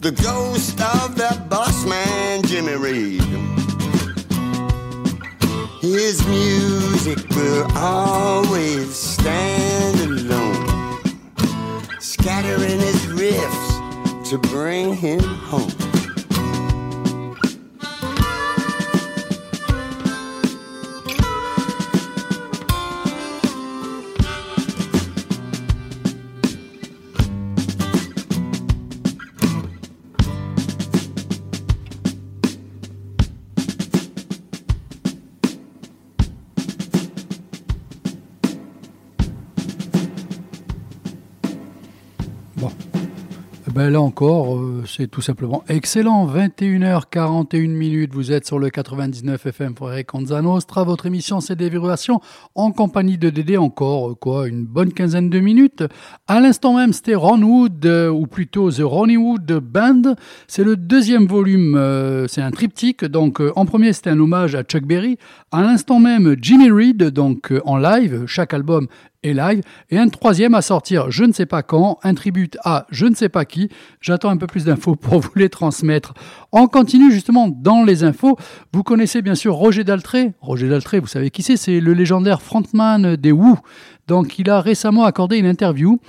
[0.00, 3.20] The ghost of that boss man, Jimmy Reed.
[5.82, 10.98] His music will always stand alone,
[12.00, 15.69] scattering his riffs to bring him home.
[43.80, 46.26] Ben là encore, euh, c'est tout simplement excellent.
[46.26, 50.84] 21h41 minutes, vous êtes sur le 99 FM Eric Nostra.
[50.84, 52.20] Votre émission, c'est Déverrouillation
[52.54, 53.56] en compagnie de Dédé.
[53.56, 55.82] Encore, euh, quoi, une bonne quinzaine de minutes.
[56.28, 60.14] À l'instant même, c'était Ron Wood, euh, ou plutôt The Ronnie Wood Band.
[60.46, 61.72] C'est le deuxième volume,
[62.28, 63.06] c'est un triptyque.
[63.06, 65.16] Donc, en premier, c'était un hommage à Chuck Berry.
[65.52, 68.24] À l'instant même, Jimmy Reed, donc en live.
[68.26, 68.88] Chaque album
[69.22, 73.14] et un troisième à sortir, je ne sais pas quand, un tribute à je ne
[73.14, 73.68] sais pas qui.
[74.00, 76.14] J'attends un peu plus d'infos pour vous les transmettre.
[76.52, 78.38] On continue justement dans les infos.
[78.72, 80.32] Vous connaissez bien sûr Roger Daltrey.
[80.40, 83.58] Roger Daltrey, vous savez qui c'est C'est le légendaire frontman des Who.
[84.06, 86.00] Donc il a récemment accordé une interview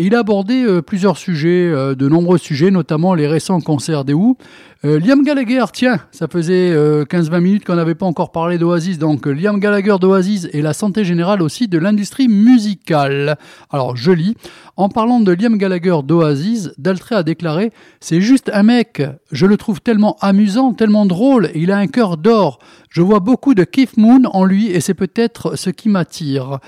[0.00, 4.06] et il a abordé euh, plusieurs sujets, euh, de nombreux sujets, notamment les récents concerts
[4.06, 4.38] des Who.
[4.86, 8.98] Euh, Liam Gallagher, tiens, ça faisait euh, 15-20 minutes qu'on n'avait pas encore parlé d'Oasis,
[8.98, 13.36] donc Liam Gallagher d'Oasis et la santé générale aussi de l'industrie musicale.
[13.68, 14.36] Alors je lis,
[14.78, 17.70] en parlant de Liam Gallagher d'Oasis, Daltrey a déclaré
[18.00, 19.02] «C'est juste un mec,
[19.32, 22.58] je le trouve tellement amusant, tellement drôle, il a un cœur d'or.
[22.88, 26.58] Je vois beaucoup de Keith Moon en lui et c'est peut-être ce qui m'attire.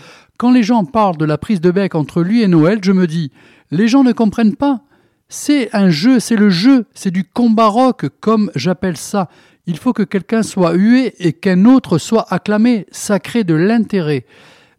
[0.43, 3.07] Quand les gens parlent de la prise de bec entre lui et Noël, je me
[3.07, 3.31] dis
[3.71, 4.81] «Les gens ne comprennent pas».
[5.29, 9.29] C'est un jeu, c'est le jeu, c'est du combat rock, comme j'appelle ça.
[9.69, 12.87] Il faut que quelqu'un soit hué et qu'un autre soit acclamé.
[12.91, 14.27] Ça crée de l'intérêt.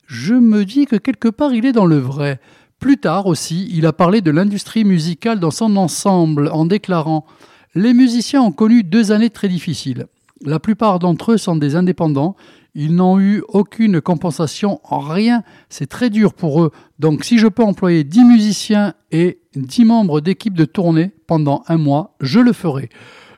[0.06, 2.41] Je me dis que quelque part il est dans le vrai.
[2.80, 7.26] Plus tard aussi, il a parlé de l'industrie musicale dans son ensemble en déclarant
[7.73, 10.07] Les musiciens ont connu deux années très difficiles.
[10.45, 12.35] La plupart d'entre eux sont des indépendants.
[12.75, 15.43] Ils n'ont eu aucune compensation en rien.
[15.69, 16.71] C'est très dur pour eux.
[16.97, 21.77] Donc si je peux employer 10 musiciens et 10 membres d'équipe de tournée pendant un
[21.77, 22.89] mois, je le ferai.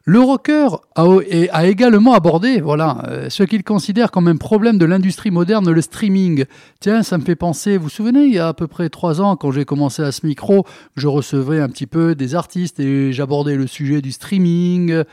[0.07, 5.31] Le rocker a, également abordé voilà, euh, ce qu'il considère comme un problème de l'industrie
[5.31, 6.45] moderne, le streaming.
[6.79, 9.19] Tiens, ça me fait penser, vous vous souvenez, il y a à peu près trois
[9.19, 10.63] ans, quand j'ai commencé à ce micro,
[10.95, 15.03] je recevais un petit peu des artistes et j'abordais le sujet du streaming.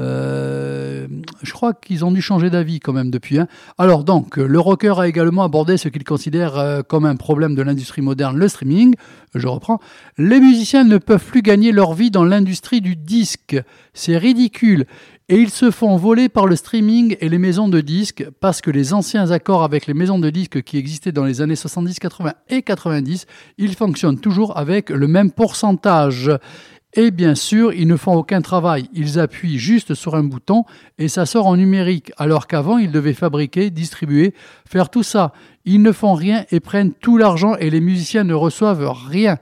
[0.00, 1.06] Euh,
[1.42, 3.38] je crois qu'ils ont dû changer d'avis quand même depuis.
[3.38, 3.48] hein.
[3.78, 7.62] Alors donc, le rocker a également abordé ce qu'il considère euh, comme un problème de
[7.62, 8.94] l'industrie moderne, le streaming.
[9.34, 9.80] Je reprends.
[10.16, 13.56] Les musiciens ne peuvent plus gagner leur vie dans l'industrie du disque.
[13.92, 14.86] C'est ridicule.
[15.30, 18.70] Et ils se font voler par le streaming et les maisons de disques parce que
[18.70, 22.32] les anciens accords avec les maisons de disques qui existaient dans les années 70, 80
[22.48, 23.26] et 90,
[23.58, 26.30] ils fonctionnent toujours avec le même pourcentage.
[26.94, 28.88] Et bien sûr, ils ne font aucun travail.
[28.94, 30.64] Ils appuient juste sur un bouton
[30.96, 34.34] et ça sort en numérique, alors qu'avant, ils devaient fabriquer, distribuer,
[34.66, 35.32] faire tout ça.
[35.66, 39.36] Ils ne font rien et prennent tout l'argent et les musiciens ne reçoivent rien.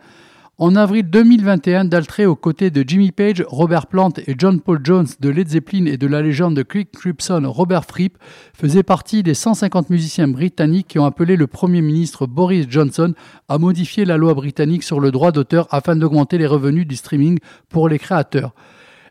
[0.58, 5.06] En avril 2021, Daltrey, aux côtés de Jimmy Page, Robert Plant et John Paul Jones
[5.20, 8.16] de Led Zeppelin et de la légende de Cliff Crimson, Robert Fripp,
[8.54, 13.12] faisait partie des 150 musiciens britanniques qui ont appelé le Premier ministre Boris Johnson
[13.50, 17.38] à modifier la loi britannique sur le droit d'auteur afin d'augmenter les revenus du streaming
[17.68, 18.54] pour les créateurs.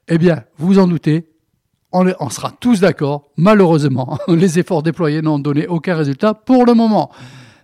[0.07, 1.27] Eh bien, vous en doutez,
[1.91, 3.29] on sera tous d'accord.
[3.37, 7.11] Malheureusement, les efforts déployés n'ont donné aucun résultat pour le moment.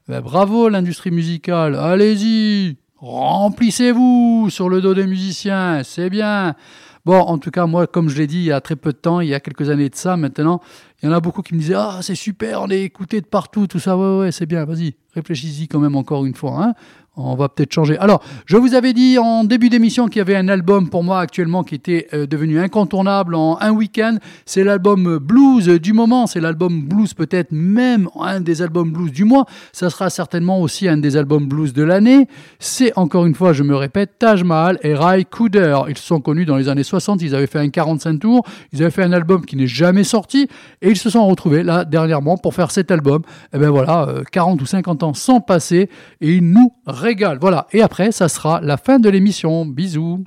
[0.08, 6.56] Ben, bravo l'industrie musicale, allez-y, remplissez-vous sur le dos des musiciens, c'est bien.
[7.04, 8.98] Bon, en tout cas, moi, comme je l'ai dit il y a très peu de
[8.98, 10.62] temps, il y a quelques années de ça, maintenant,
[11.02, 13.26] il y en a beaucoup qui me disaient Ah, c'est super, on est écouté de
[13.26, 16.74] partout, tout ça, ouais, ouais, c'est bien, vas-y, réfléchis-y quand même encore une fois, hein.
[17.18, 17.98] On va peut-être changer.
[17.98, 21.20] Alors, je vous avais dit en début d'émission qu'il y avait un album pour moi
[21.20, 24.16] actuellement qui était euh, devenu incontournable en un week-end.
[24.46, 26.26] C'est l'album blues du moment.
[26.26, 29.46] C'est l'album blues peut-être même un des albums blues du mois.
[29.74, 32.30] Ça sera certainement aussi un des albums blues de l'année.
[32.60, 35.80] C'est encore une fois, je me répète, Taj Mahal et Ray Cooder.
[35.90, 37.22] Ils sont connus dans les années 60.
[37.22, 38.46] Ils avaient fait un 45 tours.
[38.72, 40.48] Ils avaient fait un album qui n'est jamais sorti
[40.82, 43.24] et ils se sont retrouvés là dernièrement pour faire cet album.
[43.54, 45.90] Et ben voilà, euh, 40 ou 50 ans sont passés
[46.22, 46.72] et ils nous
[47.02, 47.40] régalent.
[47.40, 47.68] Voilà.
[47.72, 49.66] Et après, ça sera la fin de l'émission.
[49.66, 50.24] Bisous.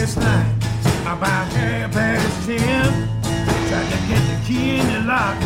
[0.00, 0.54] Last night
[1.02, 3.08] about half past ten.
[3.68, 5.36] Tried to get the key in the lock,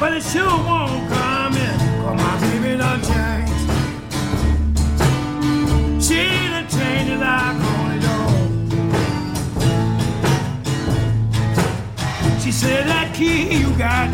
[0.00, 1.78] but it sure won't come in.
[2.00, 3.68] Cause my baby done changed.
[6.06, 6.20] She
[6.52, 8.32] done changed the lock on the door.
[12.40, 14.08] She said that key you got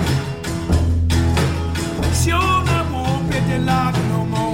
[2.23, 4.52] sure not won't fit the lock no more.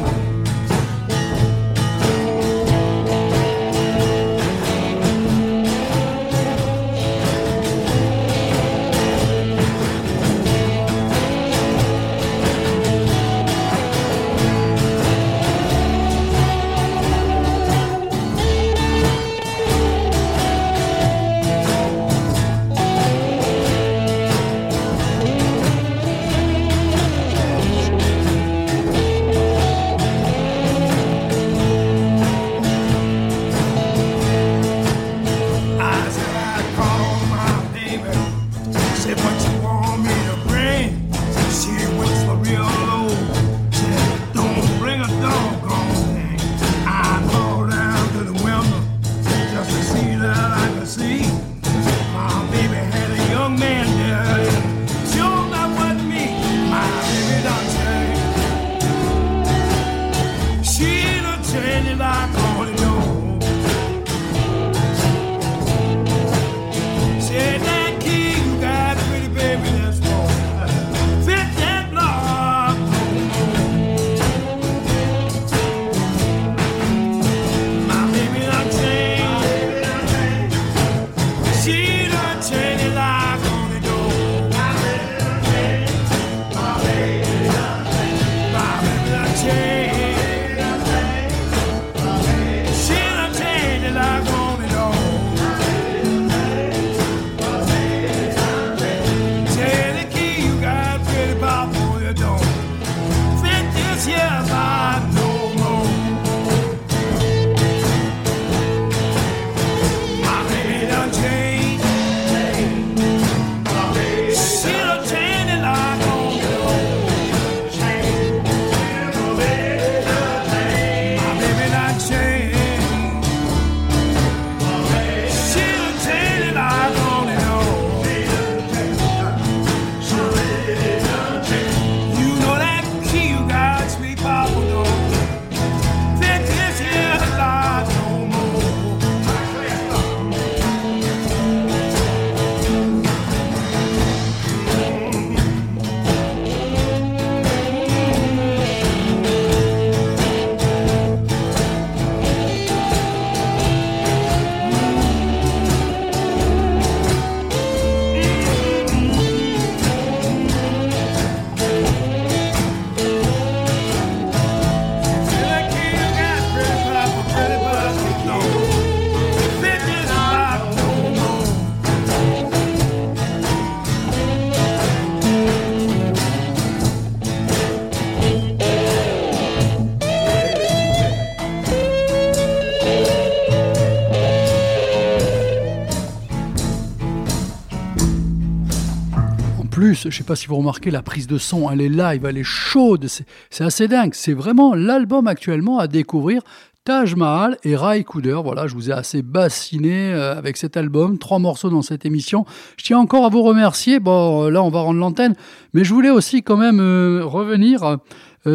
[190.03, 192.45] Je sais pas si vous remarquez, la prise de son, elle est live, elle est
[192.45, 194.15] chaude, c'est assez dingue.
[194.15, 196.43] C'est vraiment l'album actuellement à découvrir.
[196.89, 198.41] Taj Mahal et Rai Cooder.
[198.43, 201.19] Voilà, je vous ai assez bassiné euh, avec cet album.
[201.19, 202.47] Trois morceaux dans cette émission.
[202.79, 204.01] Je tiens encore à vous remercier.
[204.01, 205.35] Bon, euh, là, on va rendre l'antenne.
[205.75, 207.99] Mais je voulais aussi quand même euh, revenir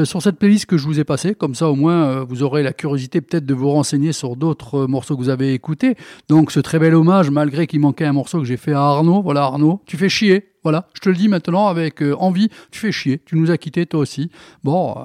[0.06, 1.36] sur cette playlist que je vous ai passée.
[1.36, 5.16] Comme ça, au moins, vous aurez la curiosité peut-être de vous renseigner sur d'autres morceaux
[5.16, 5.96] que vous avez écoutés.
[6.28, 9.22] Donc, ce très bel hommage, malgré qu'il manquait un morceau que j'ai fait à Arnaud.
[9.22, 10.53] Voilà, Arnaud, tu fais chier.
[10.64, 12.50] Voilà, je te le dis maintenant avec euh, envie.
[12.72, 13.22] Tu fais chier.
[13.26, 14.32] Tu nous as quittés, toi aussi.
[14.64, 14.96] Bon.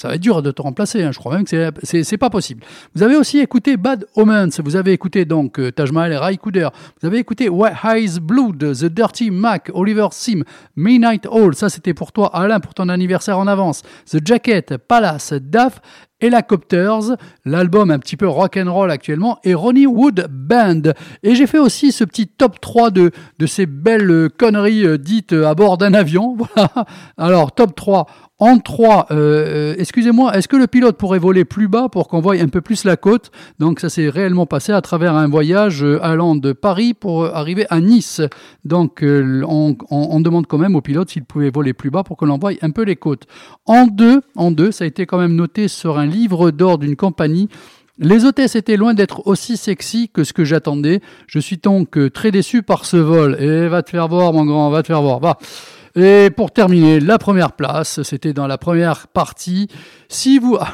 [0.00, 1.10] Ça va être dur de te remplacer, hein.
[1.12, 2.64] je crois même que c'est- pas possible.
[2.94, 6.38] Vous avez aussi écouté Bad Omens, vous avez écouté donc euh, Taj Mahal et Ray
[6.38, 6.68] Cooder,
[7.00, 10.42] vous avez écouté White Eyes Blood, The Dirty Mac, Oliver Sim,
[10.76, 15.34] Midnight Hall, ça c'était pour toi Alain pour ton anniversaire en avance, The Jacket, Palace,
[15.34, 15.80] Duff,
[16.22, 20.92] Helicopters, l'album un petit peu rock'n'roll actuellement, et Ronnie Wood Band.
[21.22, 25.32] Et j'ai fait aussi ce petit top 3 de, de ces belles conneries euh, dites
[25.32, 26.36] euh, à bord d'un avion.
[26.54, 26.84] Voilà.
[27.16, 28.06] Alors, top 3.
[28.40, 32.20] En 3, euh, euh, excusez-moi, est-ce que le pilote pourrait voler plus bas pour qu'on
[32.20, 33.30] voie un peu plus la côte?
[33.58, 37.32] Donc ça s'est réellement passé à travers un voyage euh, allant de Paris pour euh,
[37.34, 38.22] arriver à Nice.
[38.64, 42.52] Donc on, demande quand même au pilote s'il pouvait voler plus bas pour qu'on voie
[42.62, 43.26] un peu les côtes.
[43.66, 46.96] En 2, en deux, ça a été quand même noté sur un livre d'or d'une
[46.96, 47.50] compagnie.
[47.98, 51.00] Les hôtesses étaient loin d'être aussi sexy que ce que j'attendais.
[51.26, 53.36] Je suis donc très déçu par ce vol.
[53.38, 55.20] Et va te faire voir, mon grand, va te faire voir.
[55.20, 55.36] Va.
[55.96, 59.68] Et pour terminer, la première place, c'était dans la première partie.
[60.08, 60.68] Si vous, ah,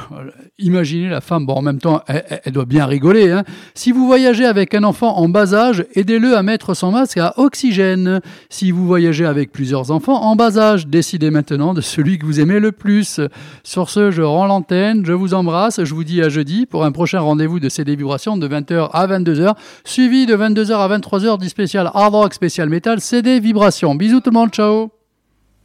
[0.59, 3.31] imaginez la femme, bon, en même temps, elle, doit bien rigoler.
[3.31, 3.43] Hein.
[3.73, 7.33] Si vous voyagez avec un enfant en bas âge, aidez-le à mettre son masque à
[7.37, 8.21] oxygène.
[8.49, 12.39] Si vous voyagez avec plusieurs enfants en bas âge, décidez maintenant de celui que vous
[12.39, 13.19] aimez le plus.
[13.63, 16.91] Sur ce, je rends l'antenne, je vous embrasse, je vous dis à jeudi pour un
[16.91, 21.49] prochain rendez-vous de CD Vibrations de 20h à 22h, suivi de 22h à 23h du
[21.49, 23.95] spécial Hard Rock, spécial Metal, CD Vibrations.
[23.95, 24.91] Bisous tout le monde, ciao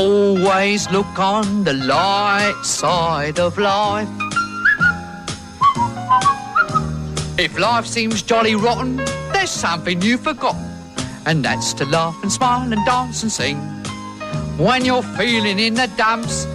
[0.00, 4.08] Always look on the light side of life.
[7.36, 8.96] If life seems jolly rotten,
[9.34, 10.64] there's something you've forgotten,
[11.26, 13.58] and that's to laugh and smile and dance and sing.
[14.56, 16.46] When you're feeling in the dumps,